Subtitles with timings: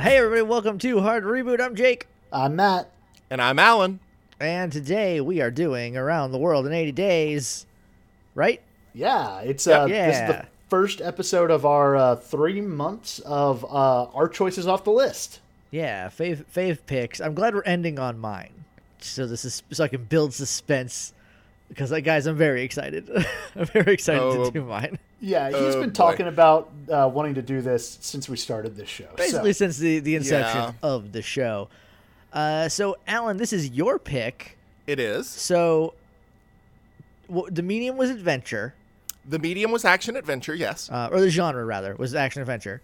[0.00, 1.60] Hey everybody, welcome to Hard Reboot.
[1.60, 2.90] I'm Jake, I'm Matt.
[3.28, 4.00] And I'm Alan.
[4.40, 7.66] and today we are doing Around the World in 80 Days.
[8.34, 8.62] Right?
[8.94, 10.06] Yeah, it's uh, Yep.
[10.08, 14.84] this is the first episode of our uh, three months of uh, our choices off
[14.84, 15.40] the list.
[15.70, 17.20] Yeah, fave fave picks.
[17.20, 18.64] I'm glad we're ending on mine,
[19.00, 21.12] so this is so I can build suspense.
[21.68, 23.08] Because, like, guys, I'm very excited.
[23.56, 24.46] I'm very excited Oh.
[24.46, 24.98] to do mine.
[25.20, 25.94] Yeah, he's Oh, been boy.
[25.94, 29.06] talking about uh, wanting to do this since we started this show.
[29.16, 30.72] Basically, so, since the the inception Yeah.
[30.82, 31.68] of the show.
[32.32, 34.58] Uh, so, Alan, this is your pick.
[34.88, 35.28] It is.
[35.28, 35.94] So,
[37.28, 38.74] w- the medium was adventure,
[39.28, 40.88] The medium was action adventure, yes.
[40.90, 42.82] uh, or the genre rather was action adventure.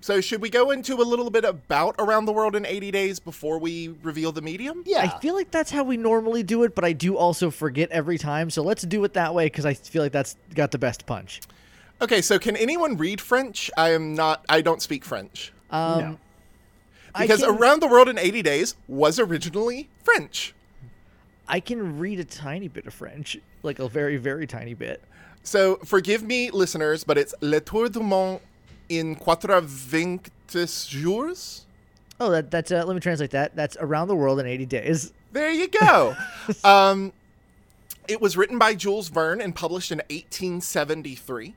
[0.00, 3.18] So should we go into a little bit about Around the World in 80 Days
[3.18, 4.82] before we reveal the medium?
[4.86, 7.90] yeah, I feel like that's how we normally do it, but I do also forget
[7.90, 8.50] every time.
[8.50, 11.40] So let's do it that way because I feel like that's got the best punch.
[12.00, 13.70] Okay, so can anyone read French?
[13.76, 15.52] I am not I don't speak French.
[15.70, 16.18] Um, No.
[17.18, 20.54] Because can, Around the World in 80 Days was originally French.
[21.48, 25.02] I can read a tiny bit of French, like a very very tiny bit.
[25.42, 28.40] So forgive me, listeners, but it's Le Tour du Monde
[28.88, 31.66] in quatre vingt jours.
[32.18, 33.54] Oh, that that's uh, let me translate that.
[33.54, 35.12] That's around the world in 80 days.
[35.32, 36.16] There you go.
[36.64, 37.12] um,
[38.08, 41.54] it was written by Jules Verne and published in 1873.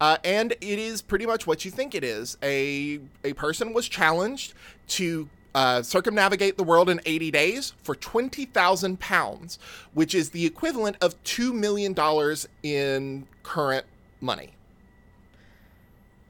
[0.00, 2.36] Uh, and it is pretty much what you think it is.
[2.42, 4.54] A, a person was challenged
[4.88, 9.58] to uh, circumnavigate the world in 80 days for 20,000 pounds,
[9.94, 11.94] which is the equivalent of $2 million
[12.62, 13.86] in current
[14.20, 14.52] money.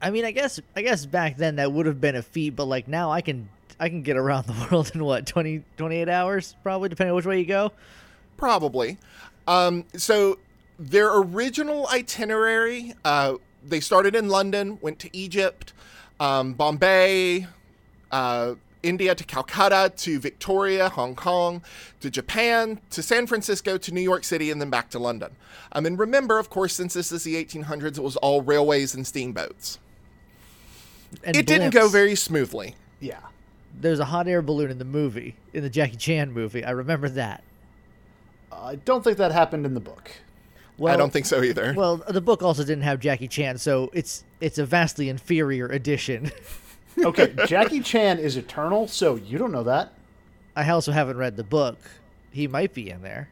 [0.02, 2.64] I mean, I guess I guess back then that would have been a feat, but
[2.64, 6.56] like now I can I can get around the world in what 20 28 hours
[6.62, 7.72] probably depending on which way you go.
[8.36, 8.98] Probably.
[9.46, 10.38] Um, so
[10.78, 13.34] their original itinerary, uh,
[13.64, 15.72] they started in London, went to Egypt,
[16.18, 17.46] um, Bombay,
[18.10, 21.62] uh, India to Calcutta to Victoria, Hong Kong,
[22.00, 25.36] to Japan, to San Francisco, to New York City, and then back to London.
[25.72, 29.06] Um, and remember, of course, since this is the 1800s, it was all railways and
[29.06, 29.78] steamboats.
[31.24, 32.74] And it didn't go very smoothly.
[33.00, 33.18] yeah.
[33.80, 36.62] There's a hot air balloon in the movie, in the Jackie Chan movie.
[36.62, 37.42] I remember that.
[38.52, 40.10] I don't think that happened in the book.
[40.76, 41.72] Well, I don't think so either.
[41.74, 46.30] Well, the book also didn't have Jackie Chan, so it's it's a vastly inferior edition.
[47.02, 49.94] Okay, Jackie Chan is eternal, so you don't know that.
[50.54, 51.78] I also haven't read the book.
[52.32, 53.30] He might be in there.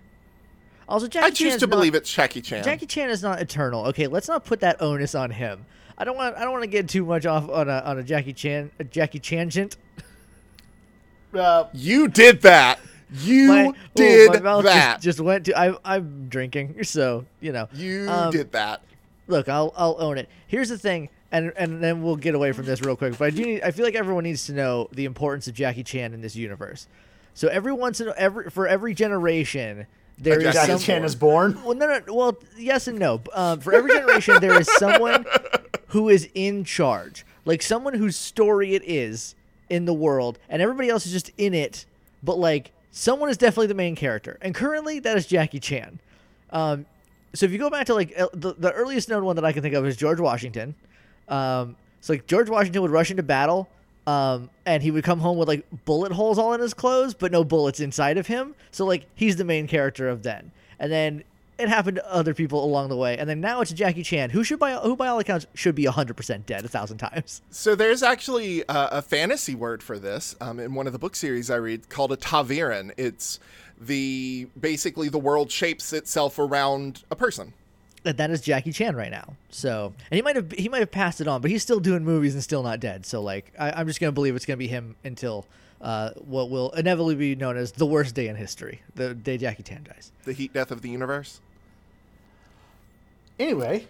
[0.91, 2.65] Also, Jackie I choose Chan's to not- believe it's Jackie Chan.
[2.65, 3.87] Jackie Chan is not eternal.
[3.87, 5.65] Okay, let's not put that onus on him.
[5.97, 8.03] I don't want I don't want to get too much off on a on a
[8.03, 9.77] Jackie Chan a Jackie Changent.
[11.35, 12.81] Uh, You did that.
[13.13, 14.95] You My- did my mouth that.
[14.97, 17.69] Just, just went to I I'm drinking, so you know.
[17.75, 18.83] you Um, did that.
[19.29, 20.29] look, I'll I'll own it.
[20.47, 23.19] Here's the thing, and and then we'll get away from this real quick.
[23.19, 25.83] But I do need, I feel like everyone needs to know the importance of Jackie
[25.85, 26.87] Chan in this universe.
[27.35, 29.87] So every once in every for every generation,
[30.21, 30.79] there is Jackie.
[30.79, 31.63] Chan is born.
[31.65, 32.15] Well, no, no.
[32.15, 33.21] Well, yes and no.
[33.33, 35.25] Um, for every generation, there is someone
[35.89, 39.35] who is in charge, like someone whose story it is
[39.69, 41.87] in the world, and everybody else is just in it.
[42.23, 46.01] But like, someone is definitely the main character, and currently that is Jackie Chan.
[46.51, 46.87] Um,
[47.33, 49.63] so if you go back to like the, the earliest known one that I can
[49.63, 50.75] think of is George Washington.
[51.29, 53.69] Um, so like George Washington would rush into battle,
[54.11, 57.31] um, and he would come home with like bullet holes all in his clothes, but
[57.31, 58.55] no bullets inside of him.
[58.71, 60.51] So like he's the main character of then.
[60.79, 61.25] And then
[61.59, 64.43] it happened to other people along the way, and then now it's Jackie Chan, who
[64.43, 67.43] should by who by all accounts should be hundred percent dead a thousand times.
[67.51, 71.15] So there's actually uh, a fantasy word for this um, in one of the book
[71.15, 72.93] series I read called a ta'veren.
[72.97, 73.39] It's
[73.79, 77.53] the basically the world shapes itself around a person.
[78.05, 79.35] And that is Jackie Chan right now.
[79.51, 82.05] So, and he might have he might have passed it on, but he's still doing
[82.05, 83.05] movies and still not dead.
[83.05, 85.45] So, like, I, I'm just gonna believe it's gonna be him until
[85.83, 89.63] uh, what will inevitably be known as the worst day in history, the day Jackie
[89.63, 90.13] Chan dies.
[90.25, 91.41] The heat death of the universe.
[93.39, 93.87] Anyway,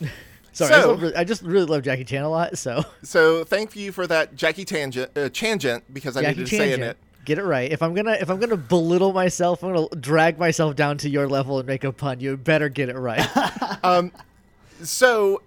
[0.52, 2.58] Sorry, I, just So- really- I just really love Jackie Chan a lot.
[2.58, 6.56] So, So thank you for that Jackie tangent, uh, tangent because I Jackie needed to
[6.56, 6.96] say in it.
[7.24, 7.70] Get it right.
[7.70, 11.28] If I'm gonna if I'm gonna belittle myself, I'm gonna drag myself down to your
[11.28, 12.20] level and make a pun.
[12.20, 13.26] You better get it right.
[14.82, 15.42] So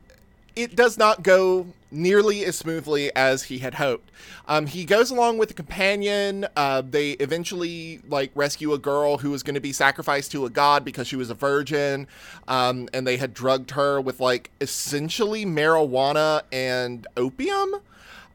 [0.55, 4.09] it does not go nearly as smoothly as he had hoped.
[4.47, 6.45] Um, he goes along with a companion.
[6.55, 10.49] Uh, they eventually like rescue a girl who was going to be sacrificed to a
[10.49, 12.07] god because she was a virgin,
[12.47, 17.75] um, and they had drugged her with like essentially marijuana and opium.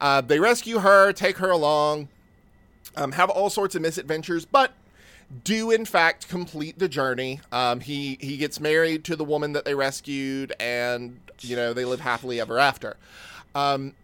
[0.01, 2.09] Uh, they rescue her, take her along.
[2.97, 4.73] Um, have all sorts of misadventures, but
[5.45, 7.41] do in fact complete the journey.
[7.53, 11.85] Um, he he gets married to the woman that they rescued, and you know they
[11.85, 12.97] live happily ever after.
[13.55, 13.95] Um,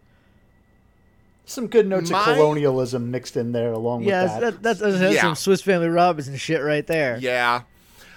[1.44, 4.40] Some good notes My- of colonialism mixed in there along Yeah, with that.
[4.40, 5.20] that, that's, that's, that's Yeah.
[5.22, 7.18] some Swiss Family Robinson shit right there.
[7.20, 7.62] yeah,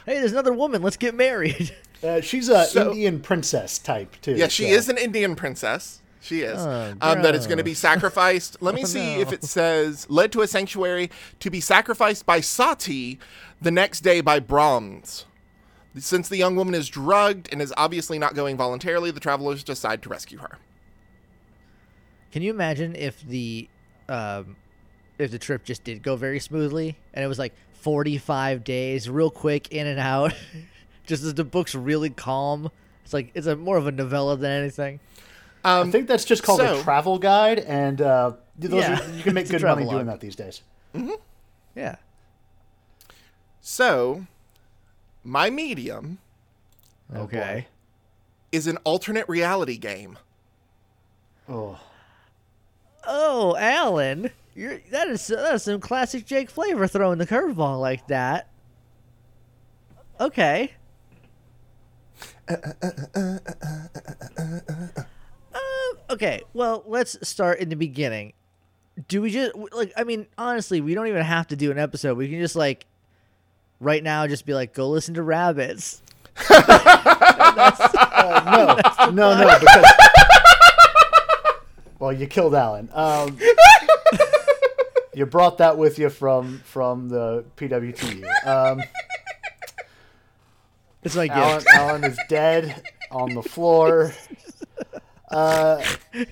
[0.06, 0.81] Hey, there's another woman.
[0.81, 1.75] Let's get married.
[2.01, 4.33] Uh, she's a So- Indian princess type too.
[4.33, 5.99] yeah, she so- is an Indian princess.
[6.21, 6.57] She is.
[6.60, 8.62] Oh, um, that is going to be sacrificed.
[8.62, 9.21] Let me Oh, see no.
[9.21, 13.19] if it says led to a sanctuary to be sacrificed by Sati
[13.62, 15.25] the next day by Brahms.
[15.98, 20.01] Since the young woman is drugged and is obviously not going voluntarily, the travelers decide
[20.04, 20.57] to rescue her.
[22.31, 23.68] Can you imagine if the
[24.07, 24.56] um,
[25.18, 29.31] if the trip just did go very smoothly and it was like 45 days, real
[29.31, 30.33] quick in and out,
[31.07, 32.69] just as the book's really calm.
[33.04, 35.00] It's like it's a more of a novella than anything.
[35.69, 39.24] I think that's just called so- a travel guide, and uh, those Yeah, are, you
[39.24, 39.89] can make good money travelogue.
[39.92, 40.62] doing that these days.
[41.75, 41.95] Yeah.
[43.62, 44.25] So,
[45.24, 46.18] my medium
[47.16, 47.68] Okay.
[48.51, 50.18] is an alternate reality game.
[51.48, 51.80] Oh,
[53.12, 58.06] Oh, Alan, you're that is that is some classic Jake flavor throwing the curveball like
[58.07, 58.50] that.
[60.19, 60.74] Okay.
[62.48, 62.57] Um,
[66.10, 68.34] okay, well, let's start in the beginning.
[69.08, 69.94] Do we just like?
[69.96, 72.18] I mean, honestly, we don't even have to do an episode.
[72.18, 72.86] We can just like,
[73.80, 76.02] right now, just be like, go listen to rabbits.
[76.50, 76.62] Uh,
[79.12, 79.86] no, no, no, because
[82.00, 82.90] well, you killed Alan.
[82.94, 83.38] Um,
[85.14, 88.46] you brought that with you from from the PWTU.
[88.46, 88.82] Um,
[91.04, 91.68] It's my Alan, gift.
[91.76, 94.14] Alan is dead on the floor.
[95.31, 95.84] Uh,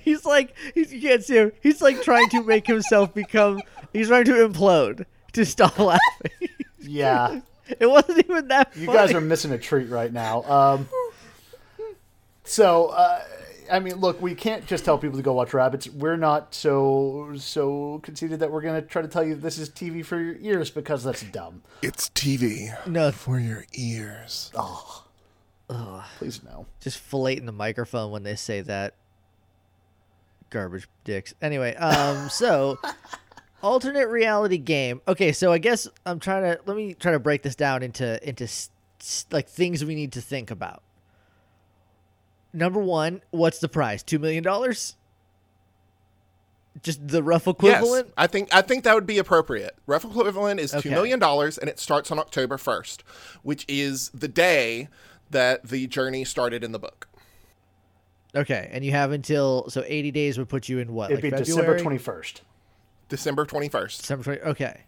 [0.02, 1.52] He's like, he's, you can't see him.
[1.62, 3.60] He's like trying to make himself become.
[3.92, 6.48] He's trying to implode to stop laughing.
[6.80, 7.40] yeah,
[7.80, 8.76] It wasn't even that.
[8.76, 10.42] you guys are missing a treat right now.
[10.44, 10.88] Um,
[12.44, 13.22] so, uh,
[13.70, 15.86] I mean, look, we can't just tell people to go watch rabbits.
[15.88, 19.68] We're not so so conceited that we're going to try to tell you this is
[19.68, 21.62] TV for your ears because that's dumb.
[21.82, 24.50] It's TV no, for your ears.
[26.18, 26.66] Please no.
[26.80, 28.94] just filleting the microphone when they say that.
[30.50, 31.34] Garbage dicks.
[31.42, 32.78] Anyway, um, so
[33.62, 35.00] alternate reality game.
[35.06, 38.26] Okay, so I guess I'm trying to let me try to break this down into
[38.26, 38.70] into s-
[39.00, 40.82] s- like things we need to think about.
[42.54, 44.02] Number one, what's the prize?
[44.02, 44.96] Two million dollars.
[46.82, 48.06] Just the rough equivalent.
[48.06, 49.76] Yes, I think I think that would be appropriate.
[49.86, 50.82] Rough equivalent is Okay.
[50.88, 53.02] two million dollars, and it starts on October first,
[53.42, 54.88] which is the day
[55.30, 57.08] that the journey started in the book.
[58.34, 61.10] Okay, and you have until so 80 days would put you in what?
[61.10, 61.78] It'd like be February?
[61.78, 62.40] December 21st.
[63.08, 64.00] December twenty first.
[64.00, 64.40] December 20.
[64.42, 64.84] Okay.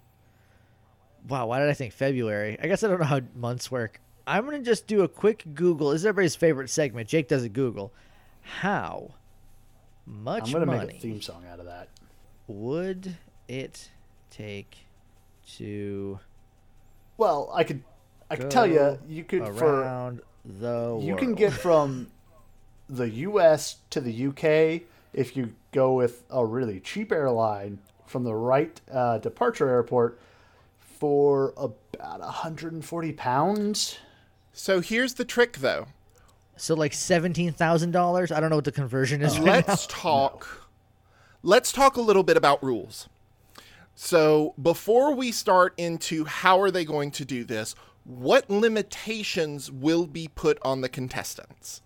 [1.28, 2.58] Wow, why did I think February?
[2.62, 4.00] I guess I don't know how months work.
[4.26, 5.90] I'm going to just do a quick Google.
[5.90, 7.08] This is everybody's favorite segment.
[7.08, 7.92] Jake does a Google.
[8.42, 9.14] How
[10.06, 11.88] much I'm going to money make a theme song out of that.
[12.46, 13.16] would
[13.48, 13.90] it
[14.30, 14.76] take
[15.56, 16.18] to
[17.16, 17.82] Well, I could
[18.30, 22.08] I could tell you you could for around the you can get from
[22.88, 24.82] the US to the UK
[25.12, 30.18] if you go with a really cheap airline from the right uh, departure airport
[30.78, 33.98] for about 140 pounds.
[34.52, 35.86] So here's the trick, though.
[36.56, 38.32] so like $17,000?
[38.32, 39.66] I don't know what the conversion is right.
[39.66, 40.68] Let's talk.
[41.42, 43.08] Let's talk a little bit about rules.
[43.94, 47.74] So before we start into how are they going to do this,
[48.10, 51.82] what limitations will be put on the contestants?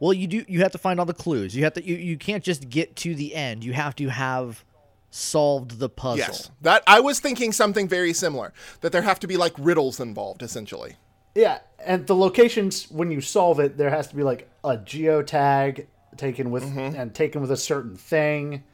[0.00, 0.44] Well, you do.
[0.48, 1.54] You have to find all the clues.
[1.54, 1.84] You have to.
[1.84, 3.64] You, you can't just get to the end.
[3.64, 4.64] You have to have
[5.10, 6.18] solved the puzzle.
[6.18, 8.52] Yes, that I was thinking something very similar.
[8.80, 10.96] That there have to be like riddles involved, essentially.
[11.34, 15.86] Yeah, and the locations when you solve it, there has to be like a geotag
[16.16, 16.96] taken with mm-hmm.
[16.98, 18.64] and taken with a certain thing.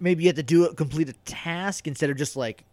[0.00, 2.64] Maybe you have to do it, complete a task instead of just like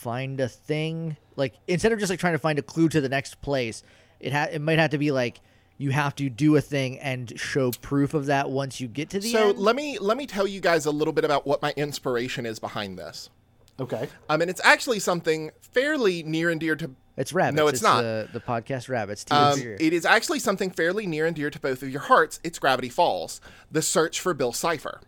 [0.00, 1.16] find a thing.
[1.36, 3.82] Like instead of just like trying to find a clue to the next place,
[4.18, 5.40] it ha- it might have to be like
[5.78, 9.18] you have to do a thing and show proof of that once you get to
[9.20, 9.58] the So end.
[9.58, 12.58] let me let me tell you guys a little bit about what my inspiration is
[12.58, 13.30] behind this.
[13.78, 14.08] Okay.
[14.28, 17.56] Um, and it's actually something fairly near and dear to it's rabbits.
[17.56, 18.02] No, it's not.
[18.02, 19.24] The, the podcast rabbits.
[19.24, 22.40] Tea Um, it is actually something fairly near and dear to both of your hearts.
[22.44, 23.40] It's Gravity Falls,
[23.70, 25.00] the search for Bill Cipher.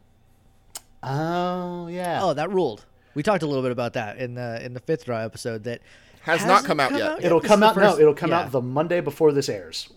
[1.02, 2.20] Oh yeah.
[2.22, 2.84] oh, that ruled.
[3.14, 5.64] We talked a little bit about that in the in the fifth draw episode.
[5.64, 5.80] That
[6.22, 7.24] Has not hasn't come out yet.
[7.24, 8.40] it'll This come out first- no, it'll come yeah.
[8.40, 9.90] out the Monday before this airs.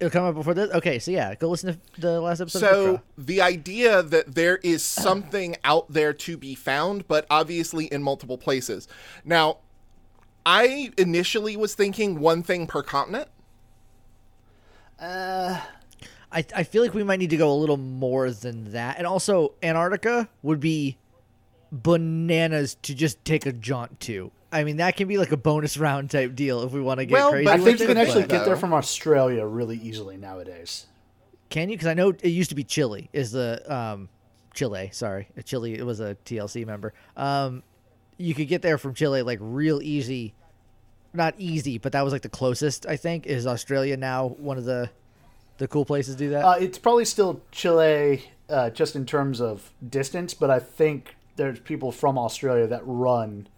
[0.00, 0.68] It'll come out before this.
[0.72, 2.58] Okay, so yeah, go listen to the last episode.
[2.60, 3.02] So Fitra.
[3.18, 8.36] the idea that there is something out there to be found, but obviously in multiple
[8.36, 8.88] places.
[9.24, 9.58] Now,
[10.44, 13.28] I initially was thinking one thing per continent.
[14.98, 15.60] Uh,
[16.32, 19.06] I I feel like we might need to go a little more than that, and
[19.06, 20.96] also Antarctica would be
[21.72, 24.30] bananas to just take a jaunt to.
[24.52, 27.06] I mean, that can be like a bonus round type deal if we want to
[27.06, 27.44] get Well, crazy.
[27.46, 30.86] but I think you can actually get there from Australia really easily nowadays.
[31.48, 31.76] Can you?
[31.76, 33.08] Because I know it used to be Chile.
[33.12, 34.08] Is the um,
[34.54, 34.90] Chile?
[34.92, 35.74] Sorry, Chile.
[35.74, 36.92] It was a TLC member.
[37.16, 37.62] Um,
[38.18, 40.34] you could get there from Chile like real easy.
[41.14, 42.86] Not easy, but that was like the closest.
[42.86, 44.90] I think is Australia now one of the
[45.58, 46.44] the cool places to do that.
[46.44, 51.60] Uh, it's probably still Chile, uh, just in terms of distance, but I think there's
[51.60, 53.48] people from Australia that run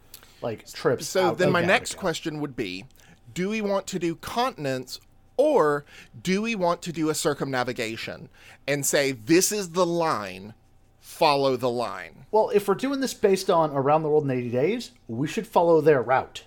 [0.42, 1.06] like trips.
[1.06, 2.84] So out then of my next question would be
[3.32, 5.00] do we want to do continents
[5.36, 5.84] or
[6.22, 8.28] do we want to do a circumnavigation
[8.68, 10.54] and say this is the line,
[11.00, 12.26] follow the line?
[12.30, 15.46] Well, if we're doing this based on around the world in 80 days, we should
[15.46, 16.44] follow their route.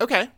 [0.00, 0.28] Okay.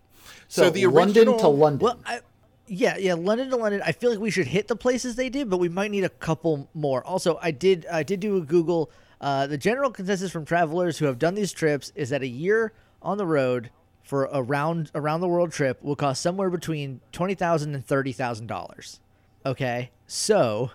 [0.49, 1.85] So, So, the London original to London.
[1.85, 2.21] Well, I,
[2.67, 3.83] yeah, yeah, London to London.
[3.85, 6.09] I feel like we should hit the places they did, but we might need a
[6.09, 7.05] couple more.
[7.05, 8.91] Also, I did I did do a Google.
[9.21, 12.73] Uh, the general consensus from travelers who have done these trips is that a year
[13.03, 13.71] on the road
[14.03, 18.13] for a round around the world trip will cost somewhere between twenty thousand and thirty
[18.13, 18.99] thousand dollars.
[19.45, 20.71] Okay, so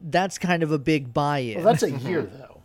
[0.00, 1.56] that's kind of a big buy-in.
[1.56, 2.60] well, that's a year though.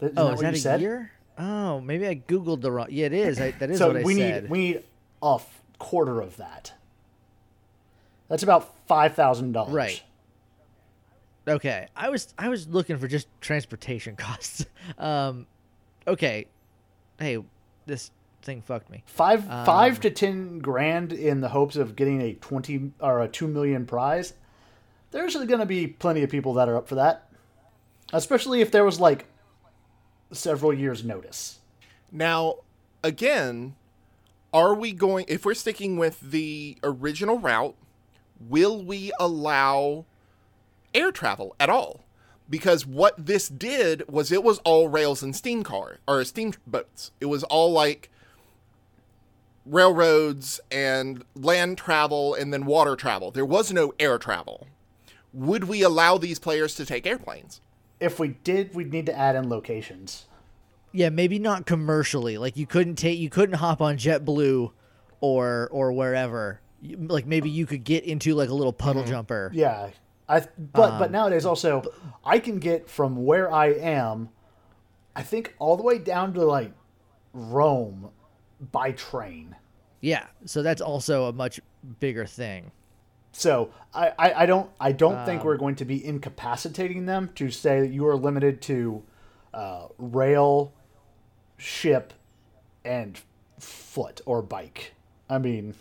[0.00, 0.80] Isn't oh, that is that a said?
[0.80, 1.10] year?
[1.38, 2.88] Oh, maybe I googled the wrong.
[2.90, 3.40] Yeah, it is.
[3.40, 4.42] I, that is So what I we said.
[4.44, 4.82] need we need
[5.22, 5.40] a
[5.78, 6.72] quarter of that.
[8.28, 9.72] That's about five thousand dollars.
[9.72, 10.02] Right.
[11.46, 14.66] Okay, I was I was looking for just transportation costs.
[14.98, 15.46] Um,
[16.06, 16.46] okay,
[17.18, 17.38] hey,
[17.86, 18.10] this
[18.42, 19.02] thing fucked me.
[19.06, 23.28] Five Um, five to ten grand in the hopes of getting a twenty or a
[23.28, 24.34] two million prize.
[25.10, 27.28] There's going to be plenty of people that are up for that,
[28.12, 29.26] especially if there was like
[30.32, 31.60] several years notice.
[32.10, 32.56] Now,
[33.04, 33.76] again,
[34.52, 37.76] are we going, if we're sticking with the original route,
[38.40, 40.04] will we allow
[40.94, 42.04] air travel at all?
[42.48, 47.10] Because what this did was it was all rails and steam car or steam boats.
[47.20, 48.10] It was all like
[49.66, 53.30] railroads and land travel and then water travel.
[53.30, 54.66] There was no air travel.
[55.32, 57.60] Would we allow these players to take airplanes?
[57.98, 60.26] If we did, we'd need to add in locations.
[60.92, 62.38] Yeah, maybe not commercially.
[62.38, 64.70] Like you couldn't take you couldn't hop on JetBlue
[65.20, 66.60] or or wherever.
[66.82, 69.10] Like maybe you could get into like a little puddle mm-hmm.
[69.10, 69.50] jumper.
[69.54, 69.90] Yeah,
[70.28, 71.82] I but Um, but nowadays also
[72.24, 74.30] I can get from where I am,
[75.14, 76.72] I think all the way down to like
[77.32, 78.10] Rome
[78.72, 79.56] by train.
[80.00, 81.60] Yeah, so that's also a much
[82.00, 82.72] bigger thing.
[83.32, 87.30] So I, I, I don't I don't Um, think we're going to be incapacitating them
[87.34, 89.02] to say that you are limited to
[89.52, 90.72] uh, rail,
[91.56, 92.12] ship,
[92.84, 93.20] and
[93.58, 94.94] foot or bike.
[95.28, 95.74] I mean,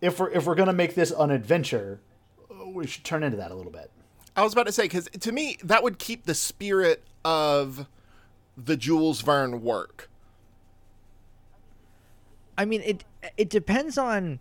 [0.00, 2.00] if we're if we're gonna make this an adventure,
[2.72, 3.90] we should turn into that a little bit.
[4.36, 7.86] I was about to say because to me that would keep the spirit of
[8.56, 10.08] the Jules Verne work.
[12.56, 13.04] I mean, it
[13.36, 14.40] it depends on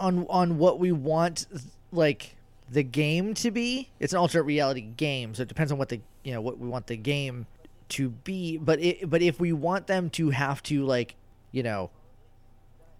[0.00, 1.46] on on what we want
[1.92, 2.36] like
[2.70, 3.90] the game to be.
[4.00, 6.68] It's an alternate reality game, so it depends on what the you know what we
[6.68, 7.46] want the game
[7.90, 8.56] to be.
[8.56, 11.14] But it but if we want them to have to like
[11.52, 11.90] you know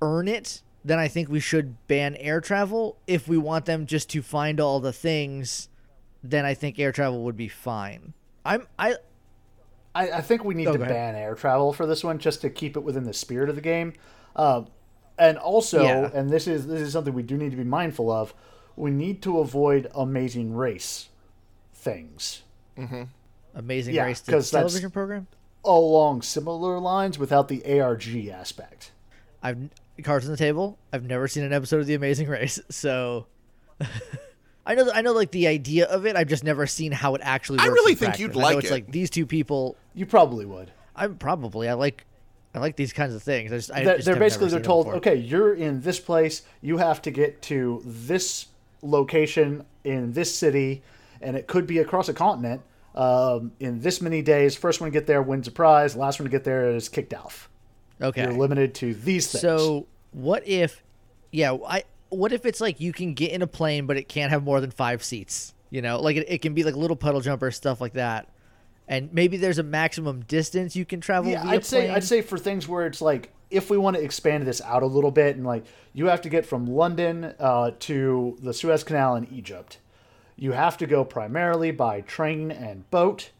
[0.00, 2.99] earn it, then I think we should ban air travel.
[3.07, 5.69] If we want them just to find all the things,
[6.23, 8.12] then I think air travel would be fine.
[8.45, 8.97] I'm I
[9.95, 12.50] I, I think we need Oh, to ban air travel for this one just to
[12.50, 13.93] keep it within the spirit of the game.
[14.37, 14.67] Um,
[15.19, 16.11] and also, Yeah.
[16.12, 18.35] and this is this is something we do need to be mindful of.
[18.76, 21.09] We need to avoid amazing race
[21.73, 22.43] things
[23.55, 25.26] Amazing Yeah, Race the 'cause that's- television program.
[25.64, 28.91] along similar lines without the ARG aspect.
[29.43, 29.71] I've
[30.02, 30.78] cards on the table.
[30.92, 33.26] I've never seen an episode of The Amazing Race, so
[34.66, 36.16] I know I know like the idea of it.
[36.16, 37.56] I've just never seen how it actually.
[37.58, 37.68] Works.
[37.68, 38.20] I really in think practice.
[38.20, 38.72] you'd I know like it's it.
[38.72, 39.76] like these two people.
[39.94, 40.72] You probably would.
[40.96, 42.06] I'm probably I like
[42.54, 43.52] I like these kinds of things.
[43.52, 46.42] I just I They're, just they're basically they're told, okay, you're in this place.
[46.62, 48.46] You have to get to this
[48.82, 50.82] location in this city,
[51.20, 52.62] and it could be across a continent.
[52.94, 55.96] Um, in this many days, first one to get there wins a prize.
[55.96, 57.50] Last one to get there is kicked off.
[58.04, 59.42] Okay, You're limited to these things.
[59.42, 60.82] so what if?
[61.32, 61.84] Yeah, I.
[62.11, 64.61] What if it's like you can get in a plane, but it can't have more
[64.61, 65.52] than five seats?
[65.70, 68.28] You know, like it, it can be like little puddle jumper stuff like that,
[68.87, 71.32] and maybe there's a maximum distance you can travel.
[71.32, 71.96] yeah, I'd say plane.
[71.96, 74.87] I'd say for things where it's like if we want to expand this out a
[74.87, 79.16] little bit, and like you have to get from London uh, to the Suez Canal
[79.16, 79.78] in Egypt,
[80.37, 83.30] you have to go primarily by train and boat.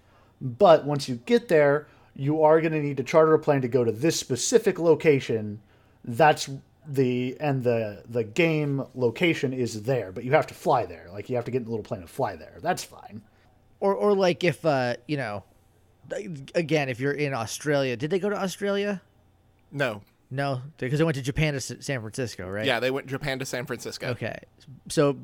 [0.41, 3.69] But once you get there, you are going to need to charter a plane to
[3.69, 5.61] go to this specific location.
[6.05, 6.51] That's
[6.87, 11.09] the and the the game location is there, but you have to fly there.
[11.13, 12.59] Like you have to get in a little plane and fly there.
[12.61, 13.23] That's fine.
[13.81, 15.45] Or or like if uh you know,
[16.55, 19.01] again if you're in Australia, did they go to Australia?
[19.73, 20.03] No.
[20.31, 22.67] No, because they went to Japan to San Francisco, right?
[22.67, 24.09] Yeah, they went Japan to San Francisco.
[24.09, 24.37] Okay,
[24.89, 25.17] so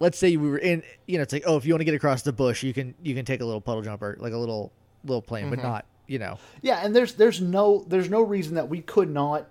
[0.00, 1.94] let's say we were in, you know, it's like, oh, if you want to get
[1.94, 4.72] across the bush, you can you can take a little puddle jumper, like a little
[5.04, 8.68] little plane, but not, you know, Yeah, and there's there's no there's no reason that
[8.68, 9.46] we could not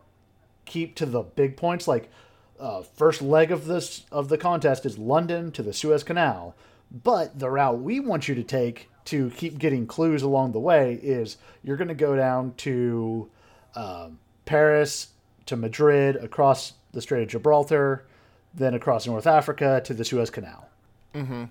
[0.65, 1.87] keep to the big points.
[1.87, 2.11] Like
[2.59, 6.55] uh, first leg of this of the contest is London to the Suez Canal,
[6.91, 10.99] but the route we want you to take to keep getting clues along the way
[11.01, 13.27] is you're going to go down to
[13.73, 15.07] um, Paris
[15.47, 18.05] to Madrid across the Strait of Gibraltar,
[18.53, 20.69] then across North Africa to the Suez Canal.
[21.15, 21.45] Mm-hmm.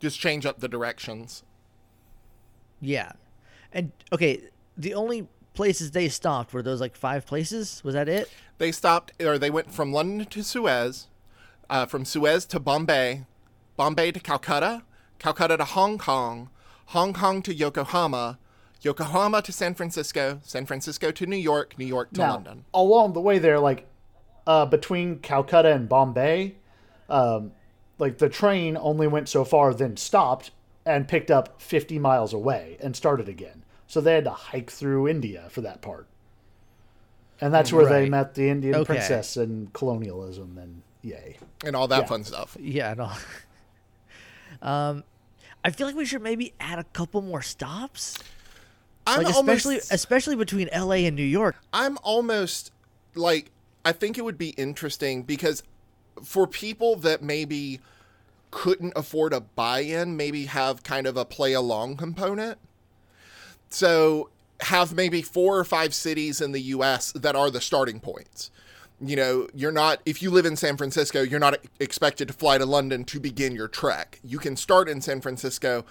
[0.00, 1.42] Just change up the directions.
[2.80, 3.12] yeah,
[3.74, 4.40] and okay,
[4.76, 7.82] the only places they stopped were those like five places.
[7.84, 8.30] Was that it?
[8.58, 11.08] They stopped, or they went from London to Suez,
[11.70, 13.24] uh, from Suez to Bombay,
[13.76, 14.82] Bombay to Calcutta,
[15.18, 16.50] Calcutta to Hong Kong,
[16.86, 18.38] Hong Kong to Yokohama,
[18.82, 22.64] Yokohama to San Francisco, San Francisco to New York, New York to now, London.
[22.74, 23.86] along the way there, like
[24.46, 26.56] uh, between Calcutta and Bombay,
[27.08, 27.52] um,
[27.98, 30.50] like the train only went so far, then stopped
[30.84, 33.63] and picked up 50 miles away and started again.
[33.94, 36.08] So they had to hike through India for that part.
[37.40, 38.86] And that's where they met the Indian Okay.
[38.86, 41.38] princess and colonialism and yay.
[41.64, 42.06] And all that Yeah.
[42.06, 42.56] fun stuff.
[42.58, 43.12] Yeah, no.
[44.68, 45.04] um,
[45.64, 48.18] I feel like we should maybe add a couple more stops,
[49.06, 51.06] I'm like especially almost, especially between L.A.
[51.06, 51.54] and New York.
[51.72, 52.72] I'm almost
[53.14, 53.52] like
[53.84, 55.62] I think it would be interesting because
[56.24, 57.78] for people that maybe
[58.50, 62.58] couldn't afford a buy-in, maybe have kind of a play along component.
[63.74, 68.50] So have maybe four or five cities in the US that are the starting points.
[69.00, 72.56] You know, you're not if you live in San Francisco, you're not expected to fly
[72.58, 74.20] to London to begin your trek.
[74.22, 75.84] You can start in San Francisco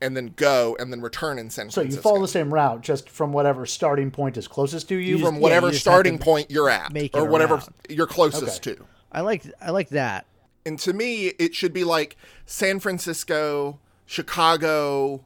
[0.00, 2.02] and then go and then return in San So Francisco.
[2.02, 5.18] So you follow the same route, just from whatever starting point is closest to you.
[5.18, 7.68] just- from yeah, whatever you starting point you're at make or whatever around.
[7.88, 8.76] you're closest Okay.
[8.76, 8.84] to.
[9.12, 10.26] I like I like that.
[10.66, 15.24] And to me, it should be like San Francisco, Chicago,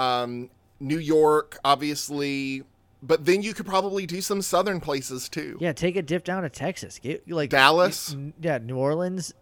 [0.00, 0.50] um,
[0.84, 2.62] New York, obviously.
[3.02, 5.58] But then you could probably do some southern places too.
[5.60, 6.98] Yeah, take a dip down to Texas.
[6.98, 8.12] Get like Dallas?
[8.12, 9.34] n- Yeah, New Orleans.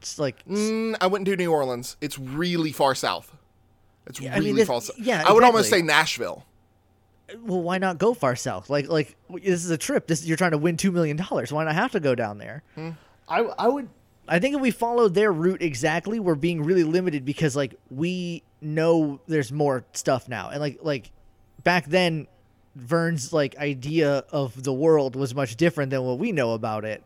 [0.00, 1.96] It's like Mm, I wouldn't do New Orleans.
[2.00, 3.32] It's really far south.
[4.06, 4.96] It's Yeah, I mean, really this- far south.
[4.98, 5.82] yeah, I would almost say.
[5.82, 6.44] Nashville.
[7.42, 8.70] well, why not go far south?
[8.70, 10.06] Like like this is a trip.
[10.06, 11.52] This you're trying to win two million dollars.
[11.52, 12.62] Why not have to go down there?
[13.28, 13.88] I, I would
[14.30, 18.44] I think if we follow their route exactly, we're being really limited because like we
[18.60, 21.10] know there's more stuff now, and like like
[21.64, 22.28] back then,
[22.76, 27.02] Verne's like idea of the world was much different than what we know about it.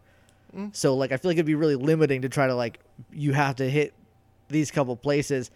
[0.54, 0.76] Mm.
[0.76, 2.78] So like I feel like it'd be really limiting to try to like
[3.10, 3.94] you have to hit
[4.48, 5.50] these couple places,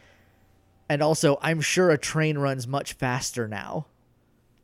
[0.89, 3.87] and also I'm sure a train runs much faster now.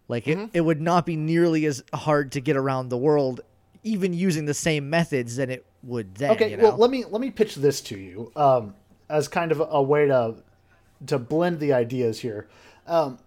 [0.08, 0.56] Like it, mm-hmm.
[0.56, 3.42] it would not be nearly as hard to get around the world,
[3.82, 6.33] even using the same methods than it would then.
[6.33, 6.64] Okay, you know?
[6.64, 8.75] well, let me let me pitch this to you um,
[9.09, 10.37] as kind of a way to
[11.07, 12.49] to blend the ideas here.
[12.87, 13.18] Um,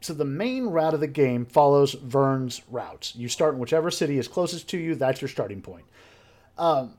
[0.00, 3.16] so the main route of the game follows Verne's routes.
[3.16, 4.94] You start in whichever city is closest to you.
[4.94, 5.86] That's your starting point.
[6.58, 6.94] Um,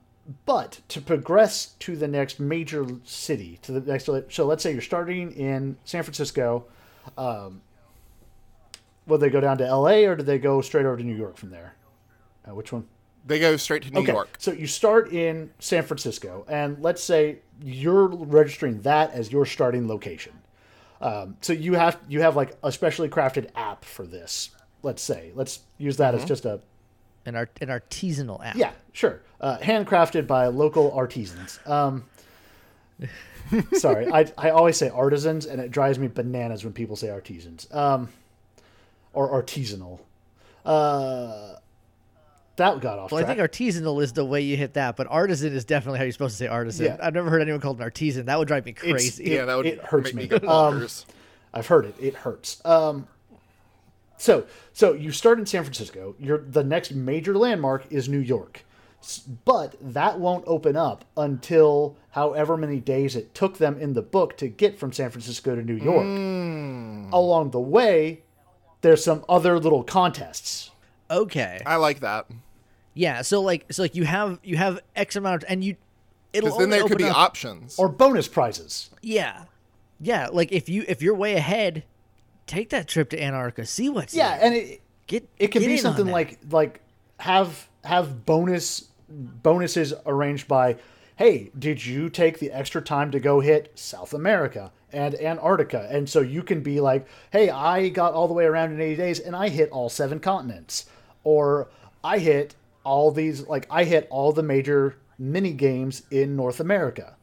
[0.45, 4.81] but to progress to the next major city, to the next, so let's say you're
[4.81, 6.65] starting in San Francisco.
[7.15, 7.61] Um,
[9.05, 10.05] will they go down to L.A.
[10.05, 11.75] or do they go straight over to New York from there?
[12.47, 12.87] Uh, which one?
[13.25, 14.11] They go straight to New okay.
[14.11, 14.35] York.
[14.37, 19.87] So you start in San Francisco, and let's say you're registering that as your starting
[19.87, 20.33] location.
[21.01, 24.51] Um, so you have you have like a specially crafted app for this.
[24.83, 26.61] Let's say let's use that as just a
[27.25, 28.55] an art an artisanal app.
[28.55, 31.59] yeah sure uh, handcrafted by local artisans.
[31.65, 32.05] Um,
[33.73, 37.67] sorry, I I always say artisans, and it drives me bananas when people say artisans
[37.71, 38.09] um,
[39.13, 39.99] or artisanal.
[40.63, 41.55] Uh,
[42.57, 45.53] that got off Well, I think artisanal is the way you hit that, but artisan
[45.53, 46.85] is definitely how you're supposed to say artisan.
[46.85, 46.97] Yeah.
[47.01, 48.25] I've never heard anyone called an artisan.
[48.27, 49.25] That would drive me crazy.
[49.25, 50.39] Yeah, that would it hurts make me.
[50.39, 50.87] me Um.
[51.53, 51.95] I've heard it.
[51.99, 52.63] It hurts.
[52.65, 53.07] Um,
[54.17, 56.15] so so you start in San Francisco.
[56.19, 58.65] Your the next major landmark is New York,
[59.45, 64.37] but that won't open up until however many days it took them in the book
[64.37, 66.05] to get from San Francisco to New York.
[67.13, 68.23] Along the way,
[68.81, 70.71] there's some other little contests.
[71.09, 71.61] Okay.
[71.65, 72.27] I like that.
[72.95, 75.75] Yeah, so like so like you have you have X amount of, and you
[76.33, 77.77] it'll Because then only there could be up- options.
[77.77, 78.89] Or bonus prizes.
[79.03, 79.43] Yeah.
[79.99, 81.83] Yeah, like if you if you're way ahead,
[82.47, 84.45] take that trip to Antarctica, see what's Yeah, there.
[84.47, 86.81] and it get it can get be something like like
[87.19, 90.75] have have bonus bonuses arranged by
[91.15, 96.09] hey did you take the extra time to go hit south america and antarctica and
[96.09, 99.19] so you can be like hey i got all the way around in 80 days
[99.19, 100.87] and i hit all seven continents
[101.23, 101.69] or
[102.03, 107.15] i hit all these like i hit all the major mini games in north america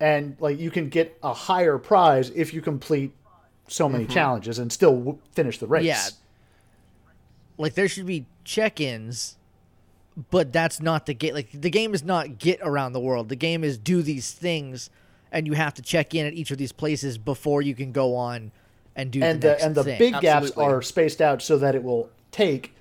[0.00, 3.12] and like you can get a higher prize if you complete
[3.68, 4.12] so many mm-hmm.
[4.12, 6.02] challenges and still w- finish the race Yeah.
[7.56, 9.36] like there should be check-ins,
[10.30, 11.34] but that's not the game.
[11.34, 13.28] Like the game is not get around the world.
[13.28, 14.90] The game is do these things,
[15.32, 18.14] and you have to check in at each of these places before you can go
[18.14, 18.52] on
[18.94, 19.98] and do and the the next and the thing.
[19.98, 22.74] big gaps are spaced out so that it will take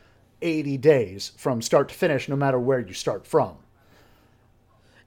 [0.43, 3.55] 80 days from start to finish no matter where you start from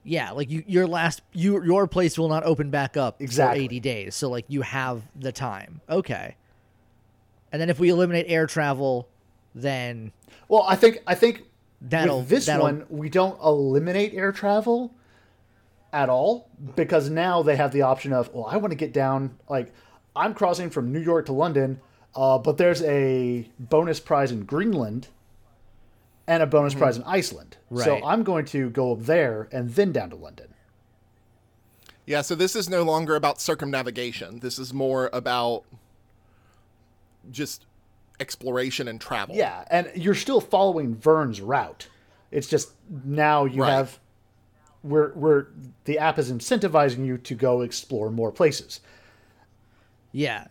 [0.03, 3.59] Yeah, like you, your last, you, your place will not open back up Exactly.
[3.59, 4.15] for eighty days.
[4.15, 5.81] So like you have the time.
[5.89, 6.35] Okay.
[7.51, 9.07] And then if we eliminate air travel,
[9.55, 10.11] then
[10.49, 11.41] well i think i think
[11.81, 14.93] That'll- with this that'll- one we don't eliminate air travel
[15.91, 19.35] at all because now they have the option of well i want to get down
[19.49, 19.73] like
[20.15, 21.79] i'm crossing from new york to london
[22.15, 25.07] uh, but there's a bonus prize in greenland
[26.27, 28.05] and a bonus prize in iceland so Mm-hmm.
[28.05, 30.53] I'm going to go up there and then down to london
[32.05, 34.39] Yeah, so this is no longer about circumnavigation.
[34.39, 35.63] This is more about
[37.31, 37.65] just
[38.19, 39.35] exploration and travel.
[39.35, 41.87] Yeah, and you're still following Verne's route.
[42.31, 42.71] It's just
[43.03, 43.71] now you Right.
[43.73, 43.99] have
[44.83, 45.47] where where
[45.83, 48.79] the app is incentivizing you to go explore more places.
[50.13, 50.47] yeah.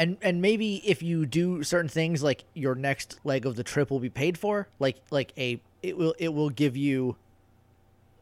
[0.00, 3.90] And and maybe if you do certain things, like your next leg of the trip
[3.90, 4.66] will be paid for.
[4.78, 7.16] Like like a it will it will give you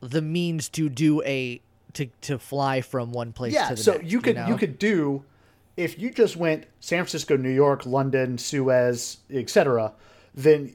[0.00, 1.60] the means to do a
[1.92, 4.10] to to fly from one place Yeah, to the so next.
[4.10, 4.58] you could you, know?
[4.58, 5.22] could do
[5.76, 9.92] if you just went San Francisco, New York, London, Suez, etc.
[10.34, 10.74] Then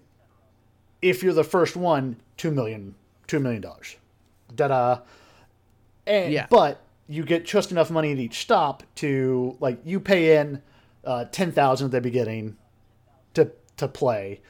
[1.01, 2.95] if you're the first one, two million
[3.27, 3.97] two million dollars.
[4.55, 4.99] Da da.
[6.07, 6.47] And Yeah.
[6.49, 10.61] but you get just enough money at each stop to like you pay in
[11.05, 12.57] uh, ten thousand at the beginning
[13.33, 14.41] to to play.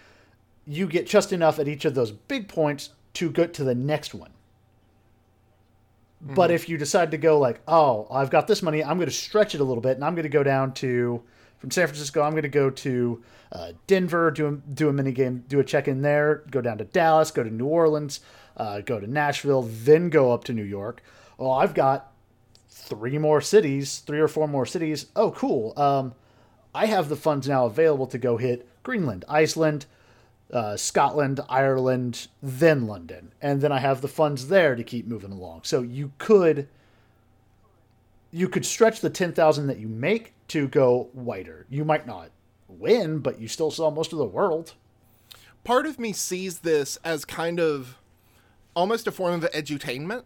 [0.66, 4.14] You get just enough at each of those big points to go to the next
[4.14, 4.32] one.
[6.26, 9.14] But if you decide to go like, oh, I've got this money, I'm going to
[9.14, 11.22] stretch it a little bit, and I'm going to go down to
[11.58, 12.22] from San Francisco.
[12.22, 15.66] I'm going to go to uh, Denver, do a, do a mini game, do a
[15.66, 18.22] check in there, go down to Dallas, go to New Orleans,
[18.56, 21.04] uh, go to Nashville, then go up to New York.
[21.38, 22.14] Well, I've got
[22.70, 25.08] three more cities, three or four more cities.
[25.18, 25.78] Oh, cool.
[25.78, 26.14] Um,
[26.74, 29.86] I have the funds now available to go hit Greenland, Iceland,
[30.52, 35.32] uh, Scotland, Ireland, then London, and then I have the funds there to keep moving
[35.32, 35.62] along.
[35.64, 36.68] So you could
[38.32, 41.66] you could stretch the ten thousand that you make to go wider.
[41.70, 42.30] You might not
[42.68, 44.74] win, but you still saw most of the world.
[45.64, 47.98] Part of me sees this as kind of
[48.76, 50.24] almost a form of edutainment.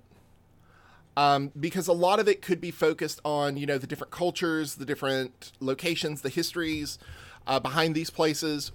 [1.17, 4.75] Um, because a lot of it could be focused on, you know, the different cultures,
[4.75, 6.99] the different locations, the histories
[7.47, 8.71] uh, behind these places.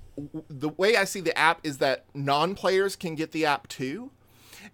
[0.51, 4.11] The way I see the app is that non players can get the app too.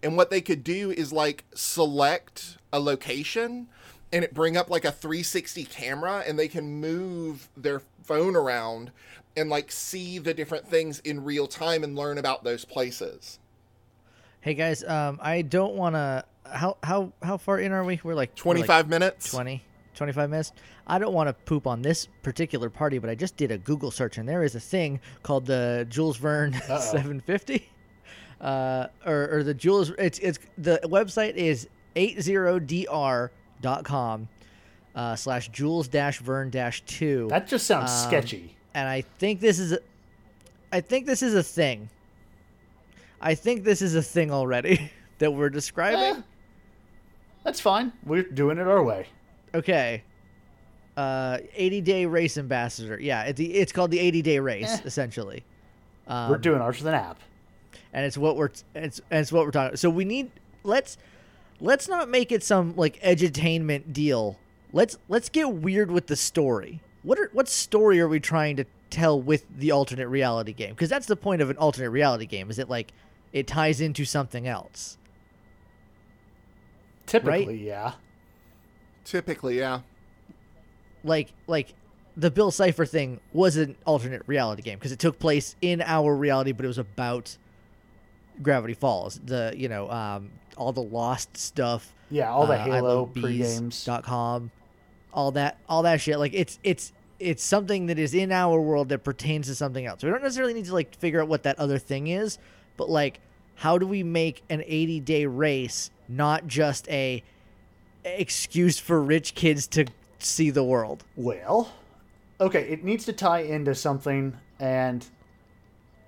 [0.03, 3.69] And what they could do is like select a location
[4.15, 8.93] and it bring up like a 360 camera and they can move their phone around
[9.37, 13.39] and like see the different things in real time and learn about those places.
[14.41, 16.25] Hey guys, um, I don't want to.
[16.53, 18.01] How how how far in are we?
[18.03, 19.31] We're like we're like 25 minutes.
[19.31, 19.63] 20,
[19.95, 20.53] 25 minutes.
[20.87, 23.91] I don't want to poop on this particular party, but I just did a Google
[23.91, 27.69] search and there is a thing called the Jules Verne 750.
[28.41, 34.29] Uh, or, or the Jules, it's, it's, the website is 80dr.com
[34.95, 37.27] uh, slash Jules dash Verne dash two.
[37.31, 38.55] That just sounds Um, sketchy.
[38.75, 39.81] and I think this is, a,
[40.73, 41.89] I think this is a thing.
[43.21, 46.19] I think this is a thing already that we're describing.
[46.19, 46.23] Eh,
[47.49, 47.93] that's fine.
[48.05, 49.07] We're doing it our way.
[49.55, 50.05] Okay.
[50.99, 52.99] Uh, 80 day race ambassador.
[53.01, 54.81] Yeah, it's the, it's called the 80 day race Eh.
[54.85, 55.45] essentially.
[56.07, 57.19] Um, We're doing ours with an app.
[57.95, 59.69] and it's what we're it's it's what we're talking.
[59.69, 59.79] about.
[59.79, 60.31] So we need
[60.65, 60.99] let's
[61.61, 64.39] let's not make it some like edutainment deal.
[64.75, 66.81] Let's let's get weird with the story.
[67.03, 70.71] What are what story are we trying to tell with the alternate reality game?
[70.71, 72.51] Because that's the point of an alternate reality game.
[72.51, 72.93] Is it like
[73.33, 74.98] it ties into something else?
[77.09, 77.93] Typically, yeah.
[79.05, 79.81] Typically, yeah.
[81.03, 81.75] like like
[82.17, 86.15] the Bill Cipher thing was an alternate reality game because it took place in our
[86.15, 87.37] reality, but it was about
[88.43, 89.21] Gravity Falls.
[89.25, 91.95] The you know um, all the Lost stuff.
[92.11, 93.89] Yeah, all the uh, Halo pre-games.
[94.03, 94.51] com,
[95.13, 96.19] all that all that shit.
[96.19, 100.03] Like it's it's it's something that is in our world that pertains to something else.
[100.03, 102.39] We don't necessarily need to like figure out what that other thing is,
[102.77, 103.21] but like
[103.59, 107.23] how do we make an 80 day race not just a
[108.05, 109.87] excuse for rich kids to
[110.19, 111.05] see the world?
[111.17, 111.73] Well,
[112.41, 115.07] okay, it needs to tie into something, and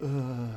[0.02, 0.48] uh,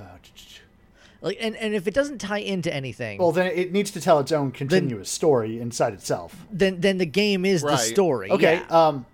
[1.21, 4.19] Like and, and if it doesn't tie into anything, well, then it needs to tell
[4.19, 6.45] its own continuous story inside itself.
[6.51, 8.31] then then the game is the story.
[8.31, 8.87] Okay, yeah.
[8.87, 9.05] um,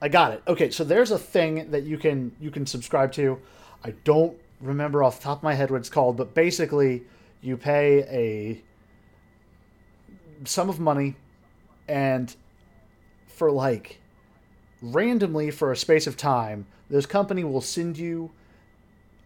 [0.00, 0.42] I got it.
[0.46, 3.40] Okay, so there's a thing that you can you can subscribe to.
[3.84, 7.02] I don't remember off the top of my head what it's called, but basically,
[7.42, 8.62] you pay a
[10.44, 11.16] sum of money,
[11.88, 12.34] and
[13.26, 14.02] for like
[14.82, 18.34] randomly for a space of time, this company will send you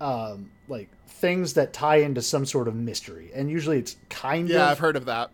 [0.01, 4.57] um, like things that tie into some sort of mystery, and usually it's kind Yeah,
[4.57, 5.33] of yeah I've heard of that.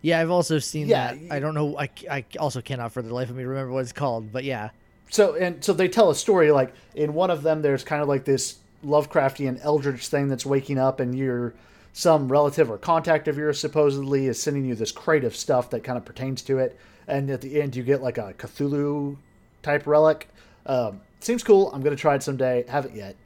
[0.00, 1.18] Yeah, I've also seen Yeah, that.
[1.20, 1.76] y- I don't know.
[1.78, 4.70] I, I also cannot for the life of me remember what it's called, but yeah.
[5.10, 8.08] so and so they tell a story like in one of them there's kind of
[8.08, 11.54] like this lovecraftian eldritch thing that's waking up and you're
[11.92, 15.82] some relative or contact of yours supposedly is sending you this crate of stuff that
[15.82, 19.16] kind of pertains to it and at the end you get like a cthulhu
[19.62, 20.28] type relic.
[20.66, 21.72] Um, seems cool.
[21.72, 22.64] I'm gonna try it someday.
[22.68, 23.16] Haven't yet.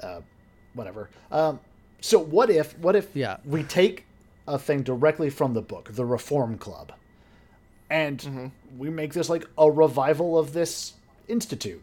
[0.00, 0.20] Uh,
[0.74, 1.10] whatever.
[1.30, 1.60] Um,
[2.00, 3.36] so what if what if Yeah.
[3.44, 4.06] we take
[4.48, 6.92] a thing directly from the book the reform club
[7.90, 8.46] and Mm-hmm.
[8.78, 10.94] we make this like a revival of this
[11.28, 11.82] institute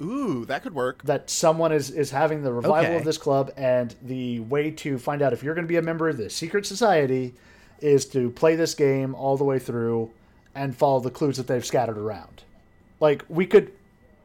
[0.00, 1.02] Ooh, that could work.
[1.04, 2.96] that someone is is having the revival Okay.
[2.96, 5.82] of this club and the way to find out if you're going to be a
[5.82, 7.34] member of the secret society
[7.80, 10.10] is to play this game all the way through
[10.54, 12.42] and follow the clues that they've scattered around
[12.98, 13.72] like we could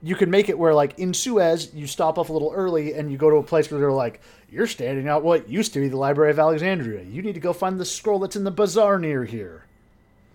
[0.04, 3.12] you could make it where like in suez you stop off a little early and
[3.12, 5.88] you go to a place where they're like you're standing out what used to be
[5.88, 8.98] the library of alexandria you need to go find the scroll that's in the bazaar
[9.00, 9.64] near here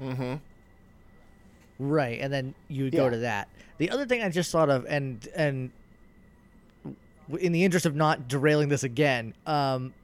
[0.02, 0.34] mm-hmm.
[1.82, 3.48] Right, and then you would go to that.
[3.78, 5.70] The other thing I just thought of, and and
[7.40, 9.94] in the interest of not derailing this again, um,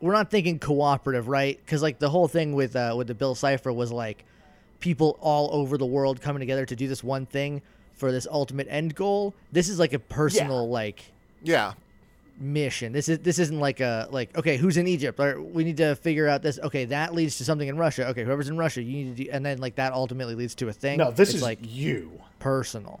[0.00, 1.58] we're not thinking cooperative, right?
[1.58, 4.24] Because like the whole thing with uh, with the Bill Cipher was like
[4.78, 8.68] people all over the world coming together to do this one thing for this ultimate
[8.70, 9.34] end goal.
[9.50, 11.02] This is like a personal like
[11.42, 11.72] Yeah.
[12.40, 12.92] Mission.
[12.92, 15.20] This is this isn't like a like okay, who's in Egypt?
[15.20, 16.58] Or we need to figure out this.
[16.58, 18.08] Okay, that leads to something in Russia.
[18.08, 20.68] Okay, whoever's in Russia, you need to do, and then like that ultimately leads to
[20.68, 20.98] a thing.
[20.98, 23.00] no this It's is like you personal.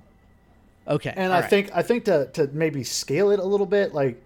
[0.86, 1.50] Okay, And I right.
[1.50, 4.22] think I think to to maybe scale it a little bit, like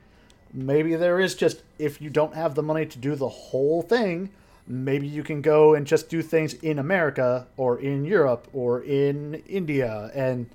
[0.52, 4.30] maybe there is just if you don't have the money to do the whole thing,
[4.66, 9.42] maybe you can go and just do things in America or in Europe or in
[9.46, 10.48] India and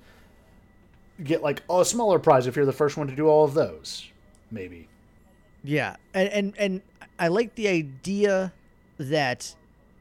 [1.22, 4.06] get like a smaller prize if you're the first one to do all of those.
[4.50, 4.88] Maybe.
[5.62, 6.82] Yeah, and and and
[7.18, 8.52] I like the idea
[8.98, 9.54] that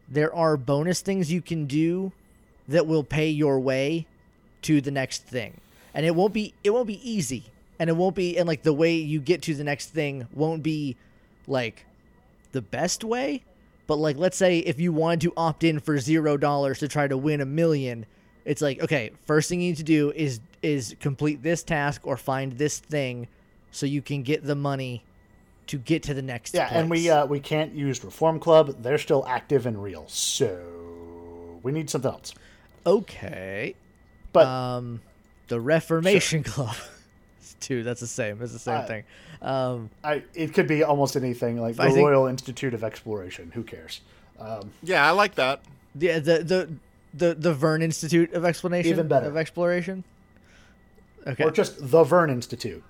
[0.07, 2.11] there are bonus things you can do
[2.67, 4.07] that will pay your way
[4.63, 5.59] to the next thing,
[5.93, 7.43] and it won't be it won't be easy,
[7.77, 10.63] and it won't be and like the way you get to the next thing won't
[10.63, 10.95] be
[11.47, 11.85] like
[12.51, 13.43] the best way,
[13.85, 17.07] but like let's say if you wanted to opt in for zero dollars to try
[17.07, 18.05] to win a million,
[18.45, 22.17] it's like okay, first thing you need to do is is complete this task or
[22.17, 23.27] find this thing
[23.71, 25.03] so you can get the money
[25.67, 28.81] to get to the next Yeah, and we uh, we can't use Reform Club.
[28.81, 32.33] They're still active and real, so we need something else.
[32.85, 33.75] okay
[34.33, 35.01] But um
[35.47, 36.75] the reformation club
[37.39, 39.03] it's two that's the same it's the same Uh, thing
[39.41, 43.51] um I, it could be almost anything like the think- Royal Institute of Exploration.
[43.53, 44.01] Who cares?
[44.39, 45.61] Um, Yeah, I like that.
[45.95, 46.69] Yeah, the the
[47.13, 49.27] the, the verne institute of explanation Even better.
[49.27, 50.03] of exploration
[51.27, 52.83] okay Or just the Verne Institute.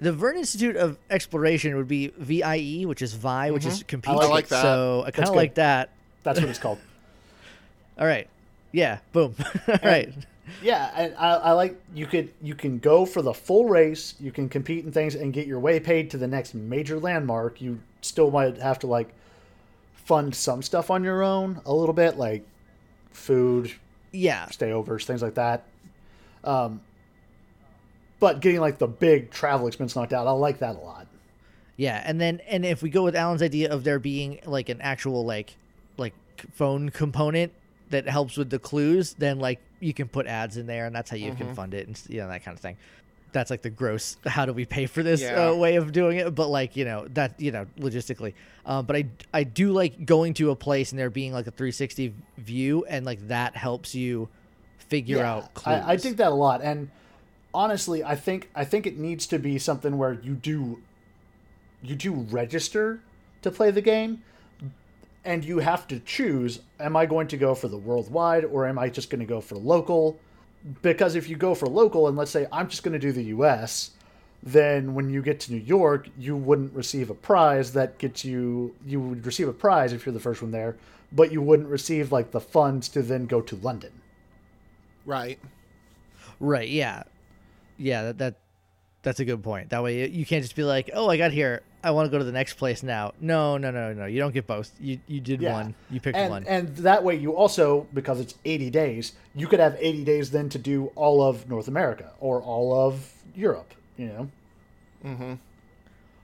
[0.00, 4.24] The verne institute of exploration would be vie which is vi which is compete Mm-hmm.
[4.24, 4.62] I like that.
[4.62, 5.90] so i kind of like that
[6.22, 6.78] That's what it's called.
[7.98, 8.28] all right
[8.72, 9.34] yeah boom
[9.68, 10.12] all right
[10.62, 14.14] Yeah, and I, I like you could you can go for the full race.
[14.18, 17.60] You can compete in things and get your way paid to the next major landmark.
[17.60, 19.14] You still might have to like
[19.94, 22.44] fund some stuff on your own a little bit, like
[23.12, 23.72] food,
[24.10, 25.62] yeah stayovers, things like that.
[26.42, 26.80] Um,
[28.20, 31.06] but getting like the big travel expense knocked out, I like that a lot.
[31.76, 34.80] Yeah, and then and if we go with Alan's idea of there being like an
[34.82, 35.56] actual like
[35.96, 36.14] like
[36.52, 37.52] phone component
[37.88, 41.08] that helps with the clues, then like you can put ads in there, and that's
[41.10, 42.76] how you can fund it, and you know that kind of thing.
[43.32, 44.16] That's like the gross.
[44.26, 45.50] How do we pay for this Yeah.
[45.50, 46.34] uh, way of doing it?
[46.34, 48.34] But like you know that you know logistically.
[48.66, 51.50] Um, but I I do like going to a place and there being like a
[51.52, 54.28] 360 view, and like that helps you
[54.78, 55.82] figure out clues.
[55.86, 56.90] I, I think that a lot, and
[57.52, 60.82] honestly, I think I think it needs to be something where you do
[61.82, 63.00] you do register
[63.42, 64.22] to play the game,
[65.24, 68.78] and you have to choose: Am I going to go for the worldwide, or am
[68.78, 70.18] I just going to go for local?
[70.82, 73.24] Because if you go for local, and let's say I'm just going to do the
[73.24, 73.92] U.S.,
[74.42, 78.74] then when you get to New York, you wouldn't receive a prize that gets you.
[78.86, 80.76] You would receive a prize if you're the first one there,
[81.12, 83.92] but you wouldn't receive like the funds to then go to London.
[85.06, 85.38] Right.
[86.38, 86.68] Right.
[86.68, 87.04] Yeah.
[87.80, 88.02] Yeah.
[88.04, 88.34] That, that
[89.02, 89.70] that's a good point.
[89.70, 91.62] That way you can't just be like, oh, I got here.
[91.82, 93.12] I want to go to the next place now.
[93.20, 94.04] No, no, no, no.
[94.04, 94.70] You don't get both.
[94.78, 95.54] You you did Yeah.
[95.54, 95.74] one.
[95.90, 96.44] You picked and, one.
[96.46, 100.50] And that way you also, because it's 80 days, you could have 80 days then
[100.50, 104.30] to do all of North America or all of Europe, you know?
[105.04, 105.34] Mm-hmm.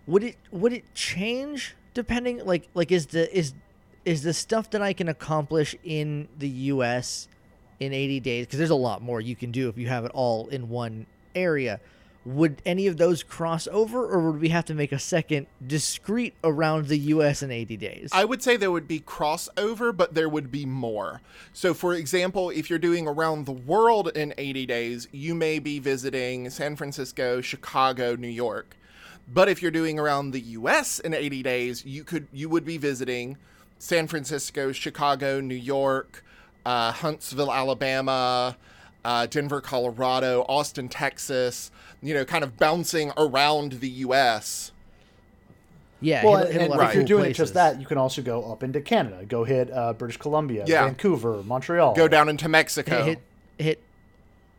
[0.07, 3.55] would it would it change depending like like is the is
[4.05, 7.27] is the stuff that I can accomplish in the US
[7.81, 10.11] in 80 days because there's a lot more you can do if you have it
[10.13, 11.81] all in one area
[12.27, 16.35] would any of those cross over or would we have to make a second discrete
[16.43, 20.29] around the US in 80 days I would say there would be crossover, but there
[20.29, 21.21] would be more.
[21.53, 25.79] So, for example, if you're doing around the world in 80 days, you may be
[25.79, 28.77] visiting San Francisco, Chicago, New York.
[29.33, 32.79] But if you're doing around the US in 80 days, you could you would be
[32.79, 33.37] visiting
[33.79, 36.25] San Francisco, Chicago, New York,
[36.65, 38.57] uh, Huntsville, Alabama,
[39.07, 41.71] uh, Denver, Colorado, Austin, Texas.
[42.03, 44.73] You know, kind of bouncing around the U.S.
[46.01, 47.37] yeah Well, hit- hit a and lot if of you're doing places.
[47.39, 49.25] just that, you can also go up into Canada.
[49.27, 50.85] Go hit uh, British Columbia, Yeah.
[50.85, 51.95] Vancouver, Montreal.
[51.95, 53.03] Go down into Mexico.
[53.05, 53.19] hit,
[53.59, 53.83] hit hit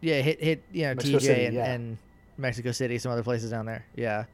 [0.02, 1.66] yeah hit hit you know Mexico TJ City, and, yeah.
[1.74, 1.98] and
[2.38, 4.26] Mexico City some other places down there yeah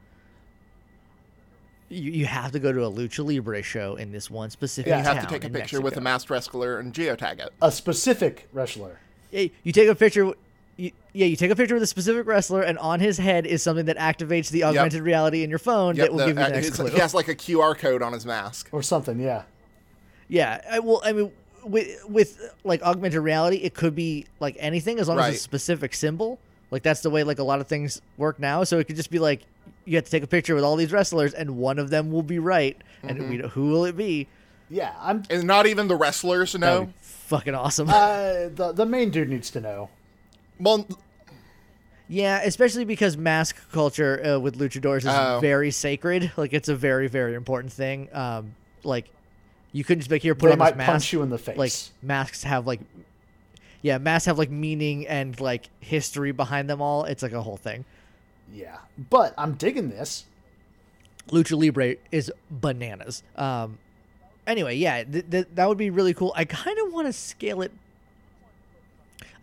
[1.88, 4.98] you, you have to go to a lucha libre show in this one specific Yeah.
[4.98, 7.50] you have to take a in picture with a masked wrestler and geotag it.
[7.62, 9.00] A specific wrestler.
[9.34, 10.32] Yeah, you take a picture
[10.76, 13.62] you, yeah you take a picture with a specific wrestler and on his head is
[13.62, 16.42] something that activates the augmented reality in your phone Yep, that will the- give you
[16.42, 18.68] uh, the next his- clue he has like a QR code on his mask.
[18.72, 19.42] Or something, yeah.
[20.28, 21.32] Yeah, I, well, I mean,
[21.64, 25.42] with with like augmented reality, it could be like anything as long as it's a
[25.42, 26.38] specific symbol.
[26.70, 28.64] Like that's the way like a lot of things work now.
[28.64, 29.42] So it could just be like
[29.84, 32.22] you have to take a picture with all these wrestlers, and one of them will
[32.22, 33.30] be right, and Mm-hmm.
[33.30, 34.26] we know who will it be?
[34.70, 35.22] Yeah, I'm.
[35.28, 36.92] And not even the wrestlers That know.
[37.34, 37.88] Would be fucking awesome.
[37.88, 39.90] Uh, the the main dude needs to know.
[40.60, 40.86] Well,
[42.08, 45.38] yeah, especially because mask culture uh, with luchadors is Oh.
[45.40, 46.32] very sacred.
[46.36, 48.08] Like it's a very very important thing.
[48.12, 49.06] Um, like
[49.72, 50.90] you couldn't just be like here put They on might this mask.
[50.92, 51.56] punch you in the face.
[51.58, 52.80] like masks have like
[53.82, 57.56] yeah masks have like meaning and like history behind them all it's like a whole
[57.56, 57.84] thing
[58.52, 58.76] Yeah,
[59.10, 60.26] but I'm digging this.
[61.30, 63.78] lucha libre is bananas um
[64.46, 67.62] anyway yeah th- th- that would be really cool i kind of want to scale
[67.62, 67.72] it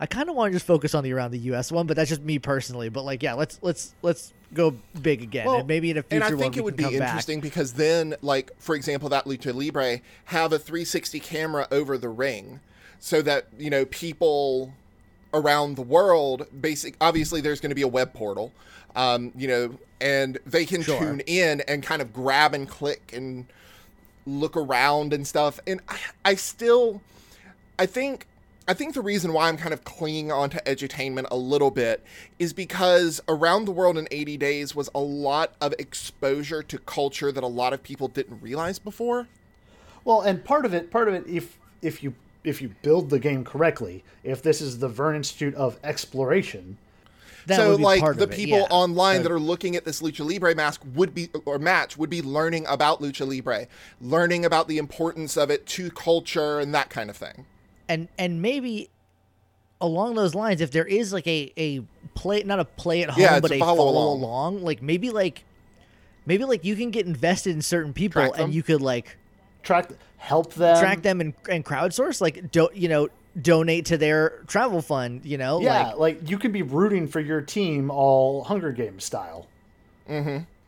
[0.00, 2.08] i kind of want to just focus on the around the us one but that's
[2.08, 5.96] just me personally but like yeah let's let's let's go big again and maybe in
[5.96, 6.16] a future.
[6.16, 7.08] and I think one it would be come back.
[7.08, 12.10] interesting because then, like for example, that lucha libre have a 360 camera over the
[12.10, 12.60] ring,
[13.00, 14.74] so that you know people
[15.32, 16.46] around the world.
[16.60, 18.52] Basic, obviously, there's going to be a web portal,
[18.94, 20.98] um, you know, and they can Sure.
[20.98, 23.46] tune in and kind of grab and click and
[24.26, 25.60] look around and stuff.
[25.66, 27.00] And I, I still,
[27.78, 28.26] I think
[28.68, 32.02] I think the reason why I'm kind of clinging on to edutainment a little bit
[32.38, 37.32] is because Around the World in 80 Days was a lot of exposure to culture
[37.32, 39.26] that a lot of people didn't realize before.
[40.04, 43.18] Well, and part of it, part of it, if if you if you build the
[43.18, 46.78] game correctly, if this is the Verne Institute of Exploration,
[47.46, 48.66] that so would be like part the of it, people yeah.
[48.70, 52.10] online So- that are looking at this lucha libre mask would be or match would
[52.10, 53.66] be learning about lucha libre
[54.00, 57.46] learning about the importance of it to culture and that kind of thing
[57.88, 58.88] and and maybe
[59.80, 61.80] along those lines if there is like a a
[62.14, 64.22] play not a play at home Yeah, but a a follow follow, along.
[64.22, 64.62] along.
[64.62, 65.44] like maybe like
[66.26, 68.44] maybe like you can get invested in certain people Track them.
[68.46, 69.16] and you could like
[69.64, 73.08] track help them, track them and, and crowdsource like don't you know
[73.40, 77.20] donate to their travel fund you know Yeah, like like, you could be rooting for
[77.20, 79.46] your team all Hunger Games style.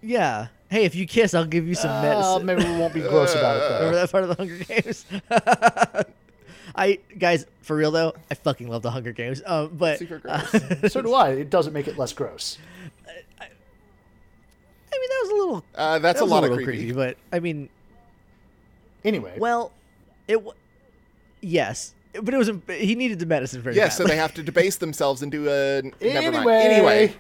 [0.01, 0.47] yeah.
[0.71, 2.47] Hey if you kiss i'll give you some Uh, medicine.
[2.47, 5.05] maybe we won't be gross about it remember that part of the hunger games?
[6.77, 10.41] I guys for real though i fucking love the hunger games um but Super uh,
[10.89, 11.31] so do I.
[11.31, 12.59] It doesn't make it less gross.
[13.41, 13.45] i
[14.99, 17.17] mean that was a little uh, that's that a was lot of little creepy, but
[17.33, 17.69] i mean
[19.05, 19.71] Anyway, Well,
[20.27, 20.55] it w-
[21.43, 21.93] yes,
[22.23, 24.77] but it was a, he needed the medicine very yes so they have to debase
[24.77, 27.17] themselves and do a never mind anyway, anyway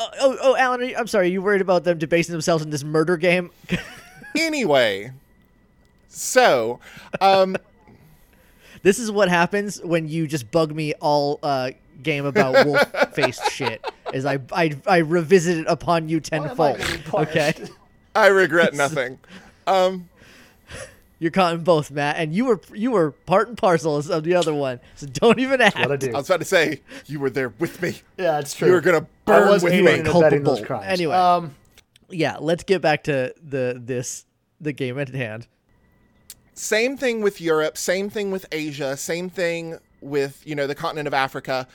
[0.00, 1.28] oh, oh, oh, Alan, are you- I'm sorry.
[1.30, 3.50] You worried about them debasing themselves in this murder game?
[4.36, 5.12] anyway
[6.08, 6.80] so
[7.20, 7.56] um
[8.82, 11.72] this is what happens when you just bug me all uh,
[12.04, 13.84] game about wolf faced shit.
[14.12, 16.80] Is I, I I revisit it upon you Why I tenfold.
[17.14, 17.54] Okay.
[18.14, 19.18] I regret nothing.
[19.66, 20.08] Um,
[21.18, 24.34] You're caught in both, Matt, and you were you were part and parcel of the
[24.34, 24.80] other one.
[24.96, 25.78] So don't even act.
[25.78, 26.10] What I do.
[26.12, 28.00] I was about to say you were there with me.
[28.18, 28.68] Yeah, it's true.
[28.68, 29.98] You were gonna I burn was with aiding me.
[30.00, 30.66] and abetting those Culpable.
[30.66, 30.86] crimes.
[30.88, 31.14] Anyway.
[31.14, 31.54] um,
[32.10, 34.26] Yeah, let's get back to the this
[34.60, 35.46] the game at hand.
[36.54, 41.06] Same thing with Europe, same thing with Asia, same thing with, you know, the continent
[41.06, 41.66] of Africa.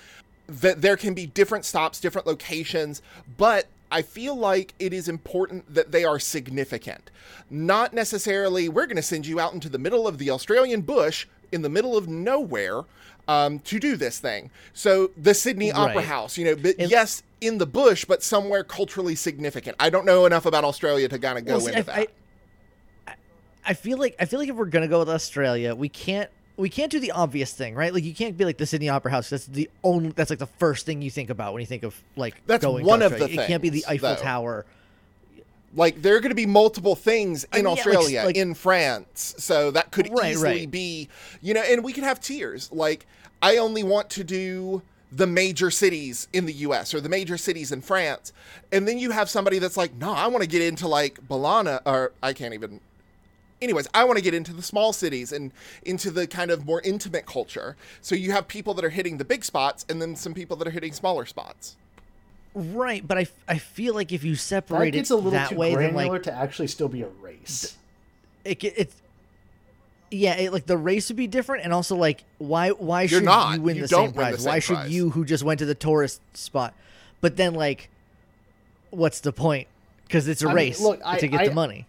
[0.47, 3.01] That there can be different stops, different locations,
[3.37, 7.11] but I feel like it is important that they are significant.
[7.49, 11.27] Not necessarily, we're going to send you out into the middle of the Australian bush
[11.51, 12.83] in the middle of nowhere
[13.27, 14.49] um, to do this thing.
[14.73, 16.05] So the Sydney Opera Right.
[16.05, 19.75] House, you know, but And- yes, in the bush, but somewhere culturally significant.
[19.79, 22.09] I don't know enough about Australia to kind of go Well, see, into I, that.
[23.07, 23.13] I,
[23.65, 26.69] I feel like I feel like if we're gonna go with Australia, we can't we
[26.69, 27.93] can't do the obvious thing, right?
[27.93, 29.29] Like you can't be like the Sydney Opera House.
[29.29, 31.99] That's the only that's like the first thing you think about when you think of
[32.15, 32.83] like That's going.
[32.83, 33.41] to one of the Australia.
[33.41, 34.21] It can't be the Eiffel though.
[34.21, 34.65] Tower.
[35.75, 38.53] like there are going to be multiple things in mean, yeah, like- Australia, like- in
[38.53, 40.71] France, so that could Right, easily right.
[40.71, 41.07] be,
[41.41, 42.69] you know, and we could have tiers.
[42.71, 43.05] Like
[43.41, 44.81] I only want to do
[45.13, 46.93] the major cities in the U.S.
[46.93, 48.31] or the major cities in France,
[48.71, 51.77] and then you have somebody that's like, no, I want to get into like Bologna,
[51.85, 52.79] or I can't even.
[53.61, 55.51] Anyways, I want to get into the small cities and
[55.83, 57.75] into the kind of more intimate culture.
[58.01, 60.67] So you have people that are hitting the big spots, and then some people that
[60.67, 61.75] are hitting smaller spots.
[62.55, 65.49] Right, but I, I feel like if you that separate gets it a little that
[65.49, 67.77] too way, then granular like to actually still be a race.
[68.43, 68.95] it ge- it's
[70.09, 73.55] yeah, it, like the race would be different, and also like why why should not.
[73.55, 74.45] you win You the same win the prize?
[74.45, 74.91] why same should prize.
[74.91, 76.73] you who just went to the tourist spot?
[77.21, 77.89] But then like,
[78.89, 79.67] what's the point?
[80.07, 81.85] Because it's a I mean, race look, I- to get I- the money.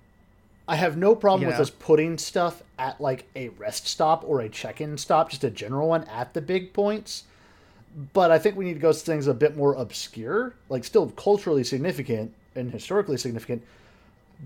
[0.69, 1.63] I have no problem You with know?
[1.63, 5.89] us putting stuff at like a rest stop or a check-in stop, just a general
[5.89, 7.25] one at the big points.
[8.15, 11.11] But I think we need to go to things a bit more obscure, like still
[11.11, 13.63] culturally significant and historically significant,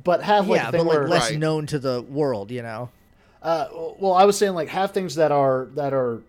[0.04, 1.38] but have like yeah, a but thing like where less Right.
[1.38, 2.90] known to the world, you know.
[3.42, 6.22] Uh, well, I was saying like have things that are that are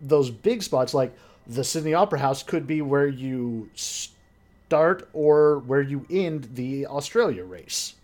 [0.00, 1.12] those big spots, like
[1.46, 7.44] the Sydney Opera House, could be where you start or where you end the Australia
[7.44, 7.94] race.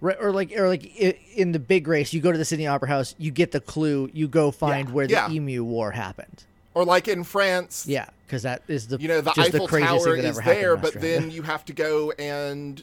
[0.00, 2.88] Right, or like, or like in the big race, you go to the Sydney Opera
[2.88, 4.94] House, you get the clue, you go find Yeah.
[4.94, 5.30] where the Yeah.
[5.30, 6.44] Emu War happened.
[6.74, 10.16] Or like in France, Yeah, because that is the you know the Eiffel the Tower
[10.16, 12.82] is there, but then you have to go and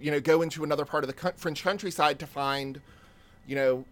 [0.00, 2.80] you know go into another part of the French countryside to find
[3.46, 3.84] you know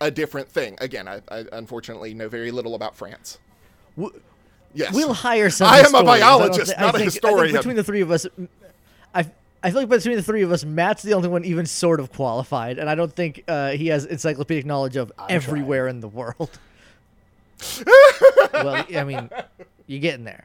[0.00, 0.76] a different thing.
[0.80, 3.38] Again, I, I unfortunately know very little about France.
[3.98, 4.18] W-
[4.74, 5.68] Yes, We'll hire some.
[5.68, 5.94] I am a historians.
[5.94, 7.52] I don't biologist, I not a think- think historian.
[7.56, 8.26] between the three of us,
[9.14, 9.26] I
[9.62, 12.12] I feel like between the three of us, Matt's the only one even sort of
[12.12, 16.50] qualified, and I don't think uh, he has encyclopedic knowledge of everywhere in the world.
[18.52, 19.30] well, I mean,
[19.86, 20.44] you're getting there.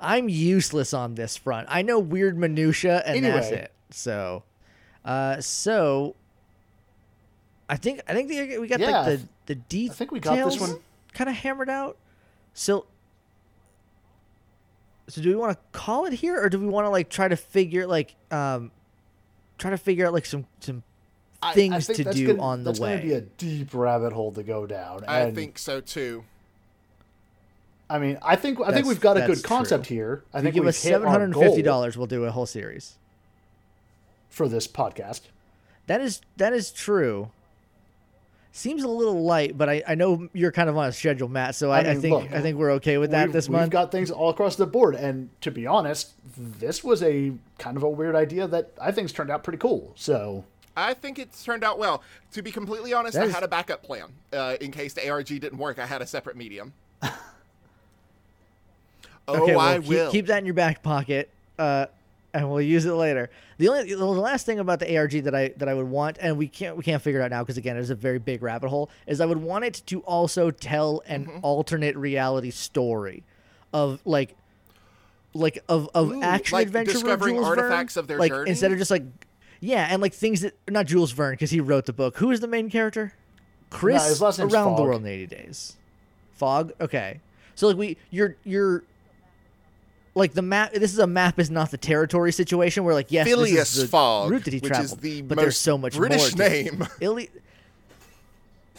[0.00, 1.68] I'm useless on this front.
[1.70, 3.70] I know weird minutia, and that's it.
[3.90, 4.42] So,
[5.04, 6.16] uh, so
[7.68, 9.90] I think I think the, we got Yeah, like the the details.
[9.90, 10.76] I think we got this one.
[11.12, 11.96] kind of hammered out.
[12.54, 12.86] So,
[15.08, 17.28] so do we want to call it here, or do we want to like try
[17.28, 18.70] to figure like um,
[19.58, 20.82] try to figure out like some some
[21.42, 22.90] I- I things to do gonna- on the that's way?
[22.90, 25.04] going to be a deep rabbit hole to go down.
[25.08, 26.24] I and, think so too.
[27.88, 29.96] I mean, I think I That's- think we've got a good concept true.
[29.96, 30.24] here.
[30.32, 32.30] I If you think give we've us seven hundred and fifty dollars, we'll do a
[32.30, 32.96] whole series.
[34.28, 35.22] for this podcast.
[35.88, 37.30] That is that is true.
[38.52, 41.54] Seems a little light, but I, I know you're kind of on a schedule, Matt.
[41.54, 43.70] So I, I, I think look, I think we're okay with that we've, this we've
[43.70, 47.84] got things all across the board, and to be honest, this was a kind of
[47.84, 49.92] a weird idea that I think's turned out pretty cool.
[49.94, 50.44] So
[50.76, 52.02] I think it's turned out well.
[52.32, 55.08] To be completely honest, That I is- had a backup plan uh, in case the
[55.08, 55.78] ARG didn't work.
[55.78, 56.72] I had a separate medium.
[57.02, 57.12] oh,
[59.28, 60.10] okay, well, I keep, will.
[60.10, 61.86] keep that in your back pocket, uh,
[62.32, 63.28] and we'll use it later.
[63.58, 66.36] The only the last thing about the ARG that I that I would want, and
[66.38, 68.68] we can't we can't figure it out now because again, it's a very big rabbit
[68.68, 68.90] hole.
[69.06, 71.38] Is I would want it to also tell an Mm-hmm.
[71.42, 73.24] alternate reality story
[73.72, 74.36] of like.
[75.32, 78.00] Like of, of Ooh, action like adventure with discovering Jules artifacts Verne.
[78.02, 78.50] of their like journey?
[78.50, 79.04] instead of just like
[79.60, 82.40] yeah and like things that not Jules Verne because he wrote the book who is
[82.40, 83.12] the main character
[83.70, 85.76] Chris his last name's around the world in 80 days
[86.32, 87.20] Fogg okay
[87.54, 88.82] so like we you're you're
[90.14, 93.26] like the map this is a map is not the territory situation where like yes
[93.26, 95.78] this is the Fogg, route that he which traveled is the but most there's so
[95.78, 96.72] much British more to it.
[96.72, 96.86] name.
[97.00, 97.30] Ili-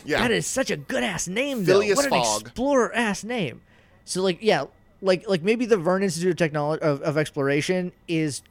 [0.06, 0.20] yeah.
[0.22, 2.42] that is such a good ass name though Phileas what an Fogg.
[2.42, 3.62] explorer ass name
[4.06, 4.66] so like yeah
[5.02, 8.42] like like maybe the Verne Institute of Technology of, of Exploration is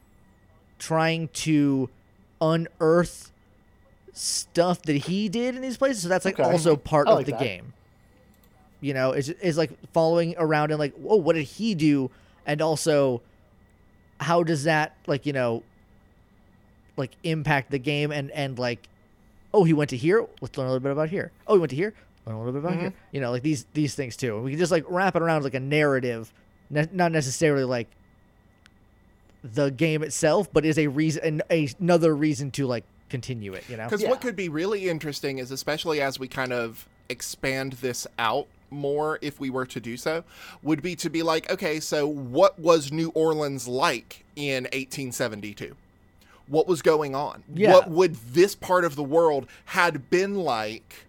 [0.79, 1.89] trying to
[2.41, 3.31] unearth
[4.13, 6.49] stuff that he did in these places so that's like Okay.
[6.49, 7.41] also part I of like the that.
[7.41, 7.73] game
[8.81, 12.09] you know is is like following around and like oh what did he do
[12.45, 13.21] and also
[14.19, 15.63] how does that like you know
[16.97, 18.87] like impact the game and and like
[19.53, 21.31] oh he went to here let's learn a little bit about here.
[21.47, 21.93] Oh he went to here
[22.25, 22.89] learn a little bit about here.
[22.89, 23.15] Mm-hmm.
[23.15, 24.39] You know like these these things too.
[24.41, 26.31] We can just like wrap it around like a narrative.
[26.69, 27.87] Ne- not necessarily like
[29.43, 33.67] the game itself but is a reason an, a, another reason to like continue it
[33.67, 33.85] you know?
[33.85, 34.09] Because Yeah.
[34.09, 39.19] what could be really interesting is, especially as we kind of expand this out more,
[39.21, 40.23] if we were to do so,
[40.63, 45.75] would be to be like, okay, so what was New Orleans like in 1872?
[46.47, 47.43] What was going on?
[47.53, 47.73] Yeah.
[47.73, 51.05] What would this part of the world had been like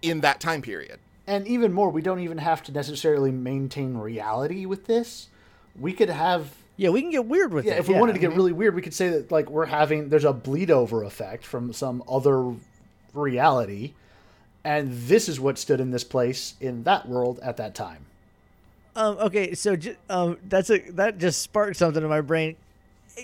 [0.00, 0.98] in that time period?
[1.26, 5.28] And even more, we don't even have to necessarily maintain reality with this.
[5.78, 8.18] We could have yeah we can get weird with yeah, it if we wanted to
[8.18, 11.46] get really weird, we could say that like we're having there's a bleed over effect
[11.46, 12.54] from some other
[13.14, 13.92] reality,
[14.64, 18.06] and this is what stood in this place in that world at that time.
[18.94, 22.56] Um, okay, so ju- um, that's a that just sparked something in my brain.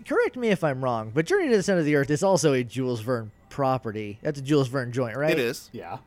[0.07, 2.53] Correct me if I'm wrong, but Journey to the Center of the Earth is also
[2.53, 4.19] a Jules Verne property.
[4.23, 5.31] That's a Jules Verne joint, right?
[5.31, 5.69] It is.
[5.73, 5.99] Yeah,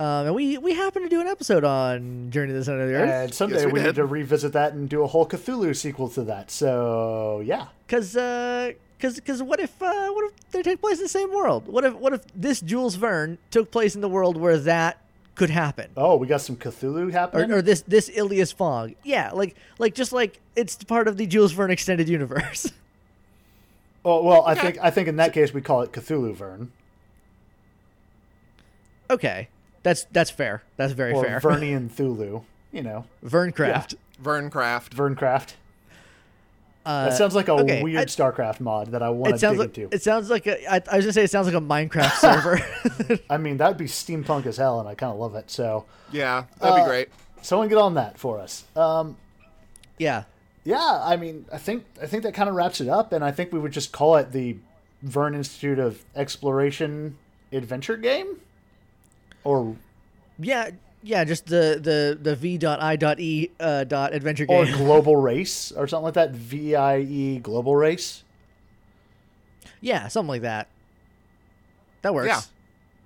[0.00, 2.88] Um, and we we happen to do an episode on Journey to the Center of
[2.88, 5.26] the Earth and someday Yes, we we, need to revisit that and do a whole
[5.26, 6.50] Cthulhu sequel to that.
[6.50, 11.04] So yeah, because uh, cause, cause what if uh, what if they take place in
[11.04, 11.66] the same world?
[11.66, 15.02] What if what if this Jules Verne took place in the world where that
[15.34, 15.90] could happen?
[15.96, 17.52] oh, we got some Cthulhu happening.
[17.52, 18.94] or this this Phileas Fogg.
[19.04, 22.72] yeah, like like just like it's part of the Jules Verne extended universe.
[24.04, 26.72] oh well, I think I think in that case we call it Cthulhu Verne.
[29.10, 29.48] okay,
[29.82, 30.62] that's that's fair.
[30.76, 31.40] That's very or fair.
[31.42, 32.44] Vernian Cthulhu.
[32.72, 33.94] You know, Verncraft.
[34.22, 34.90] Verncraft.
[34.90, 35.54] Verncraft.
[36.88, 39.38] Uh, That sounds like a okay, weird I- StarCraft mod that I want it to
[39.40, 39.94] sounds dig like into.
[39.94, 40.72] it sounds like a.
[40.72, 42.12] I, I was gonna say it sounds like a Minecraft
[43.08, 43.20] server.
[43.28, 45.50] I mean, that'd be steampunk as hell, and I kind of love it.
[45.50, 47.08] So, Yeah, that'd Uh, be great.
[47.42, 48.64] someone get on that for us.
[48.74, 49.16] Um,
[49.98, 50.22] yeah,
[50.64, 53.32] yeah, I mean, I think I think that kind of wraps it up, and I
[53.32, 54.56] think we would just call it the
[55.02, 57.18] Verne Institute of Exploration
[57.52, 58.38] Adventure Game,
[59.44, 59.76] or
[60.38, 60.70] yeah,
[61.02, 61.24] yeah.
[61.24, 64.76] Just the the the V dot I dot E uh, dot adventure game or.
[64.76, 66.30] Global Race or something like that.
[66.32, 68.24] V I E Global Race.
[69.80, 70.68] yeah, something like that.
[72.02, 72.28] That works.
[72.28, 72.40] Yeah.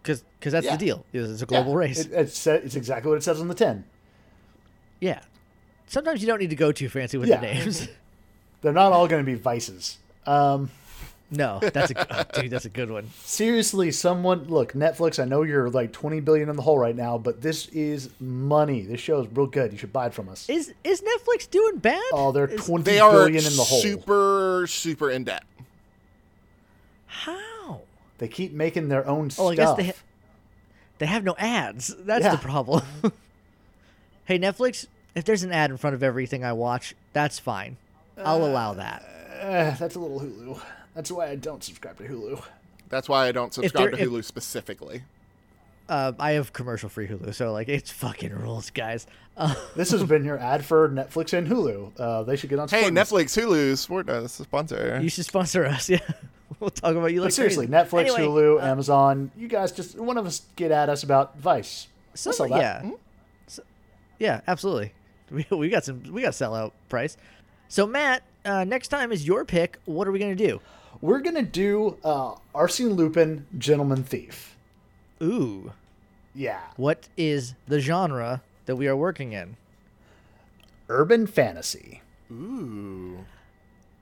[0.03, 0.23] Because
[0.53, 0.73] that's Yeah.
[0.77, 1.05] the deal.
[1.13, 2.01] It's a global Yeah, race.
[2.01, 3.85] It, it's, it's exactly what it says on the tin.
[5.01, 5.21] yeah.
[5.87, 7.37] Sometimes you don't need to go too fancy with Yeah.
[7.41, 7.87] the names.
[8.63, 9.99] They're not all going to be vices.
[10.27, 10.71] Um,
[11.33, 12.51] no, that's a oh, dude.
[12.51, 13.11] That's a good one.
[13.25, 15.21] seriously, someone look Netflix.
[15.21, 18.83] I know you're like 20 billion in the hole right now, but this is money.
[18.83, 19.73] This show is real good.
[19.73, 20.49] You should buy it from us.
[20.49, 22.03] Is is Netflix doing bad?
[22.13, 23.81] Oh, they're Is- twenty They billion are in the hole.
[23.81, 25.43] super, super in debt.
[27.07, 27.81] how?
[28.19, 29.57] They keep making their own Oh, I stuff.
[29.57, 30.03] guess they ha-
[30.99, 31.95] they have no ads.
[31.99, 32.33] That's Yeah.
[32.37, 32.83] the problem.
[34.27, 37.77] hey Netflix, if there's an ad in front of everything I watch, that's fine.
[38.17, 39.03] I'll allow that.
[39.41, 40.61] Eh, that's a little Hulu.
[40.95, 42.43] That's why I don't subscribe to Hulu.
[42.89, 45.03] That's why I don't subscribe there- to if- Hulu specifically.
[45.89, 49.07] Uh, I have commercial free Hulu, so like it's fucking rules, guys.
[49.37, 51.93] Uh, This has been your ad for Netflix and Hulu.
[51.99, 52.69] Uh, they should get on.
[52.69, 53.11] Hey, supporting us.
[53.13, 55.01] Netflix, Hulu, support us, sponsor.
[55.03, 55.91] you should sponsor us.
[55.91, 55.99] Yeah,
[56.61, 57.19] we'll talk about you.
[57.21, 57.85] But Like seriously, crazy.
[57.89, 59.31] Netflix, Anyway, Hulu, uh, Amazon.
[59.37, 61.89] You guys just one of us get at us about Vice.
[62.13, 62.85] We'll Some, sell that.
[62.85, 62.91] yeah,
[63.49, 63.63] So-
[64.19, 64.93] yeah, absolutely.
[65.33, 66.03] We, we got some.
[66.13, 67.17] We got sellout price.
[67.69, 69.79] So Matt, uh, next time is your pick.
[69.87, 70.61] What are we gonna do?
[71.03, 74.57] We're gonna do uh, Arsene Lupin, Gentleman Thief.
[75.23, 75.73] Ooh,
[76.35, 79.57] Yeah, what is the genre that we are working in?
[80.89, 82.01] urban fantasy.
[82.31, 83.25] Ooh.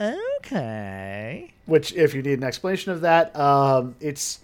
[0.00, 1.52] Okay.
[1.66, 4.40] Which, if you need an explanation of that, um, it's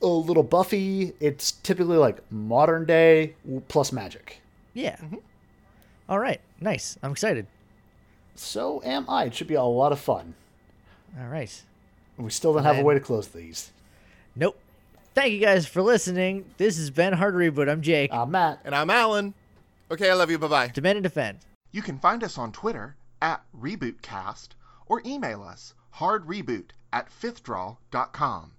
[0.00, 1.12] a little Buffy.
[1.18, 3.34] It's typically like modern day
[3.68, 4.40] plus magic.
[4.74, 4.96] Yeah.
[6.08, 6.40] All right.
[6.60, 6.98] Nice.
[7.02, 7.46] I'm excited.
[8.34, 9.24] So am I.
[9.24, 10.34] It should be a lot of fun.
[11.18, 11.62] All right.
[12.16, 13.72] We still don't have a way to close these.
[14.36, 14.58] Nope.
[15.14, 16.44] Thank you guys for listening.
[16.56, 17.70] This has been Hard Reboot.
[17.70, 18.12] I'm Jake.
[18.12, 19.34] I'm Matt, And I'm Alan.
[19.90, 20.38] Okay, I love you.
[20.38, 20.68] Bye bye.
[20.68, 21.38] Demand and defend.
[21.70, 24.48] You can find us on Twitter at RebootCast
[24.86, 28.52] or email us hardreboot at fifthdraw.com.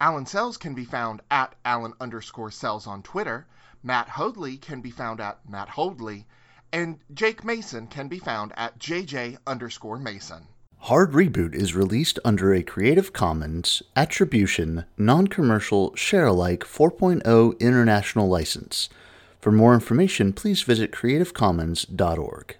[0.00, 3.46] Alan Sells can be found at Alan underscore Sells on Twitter.
[3.82, 6.26] Matt Hoadley can be found at Matt Hoadley.
[6.72, 10.46] And Jake Mason can be found at JJ underscore Mason.
[10.86, 18.88] Hard Reboot is released under a Creative Commons Attribution Non Commercial Sharealike 4.0 International License.
[19.40, 22.56] For more information, please visit creativecommons.org.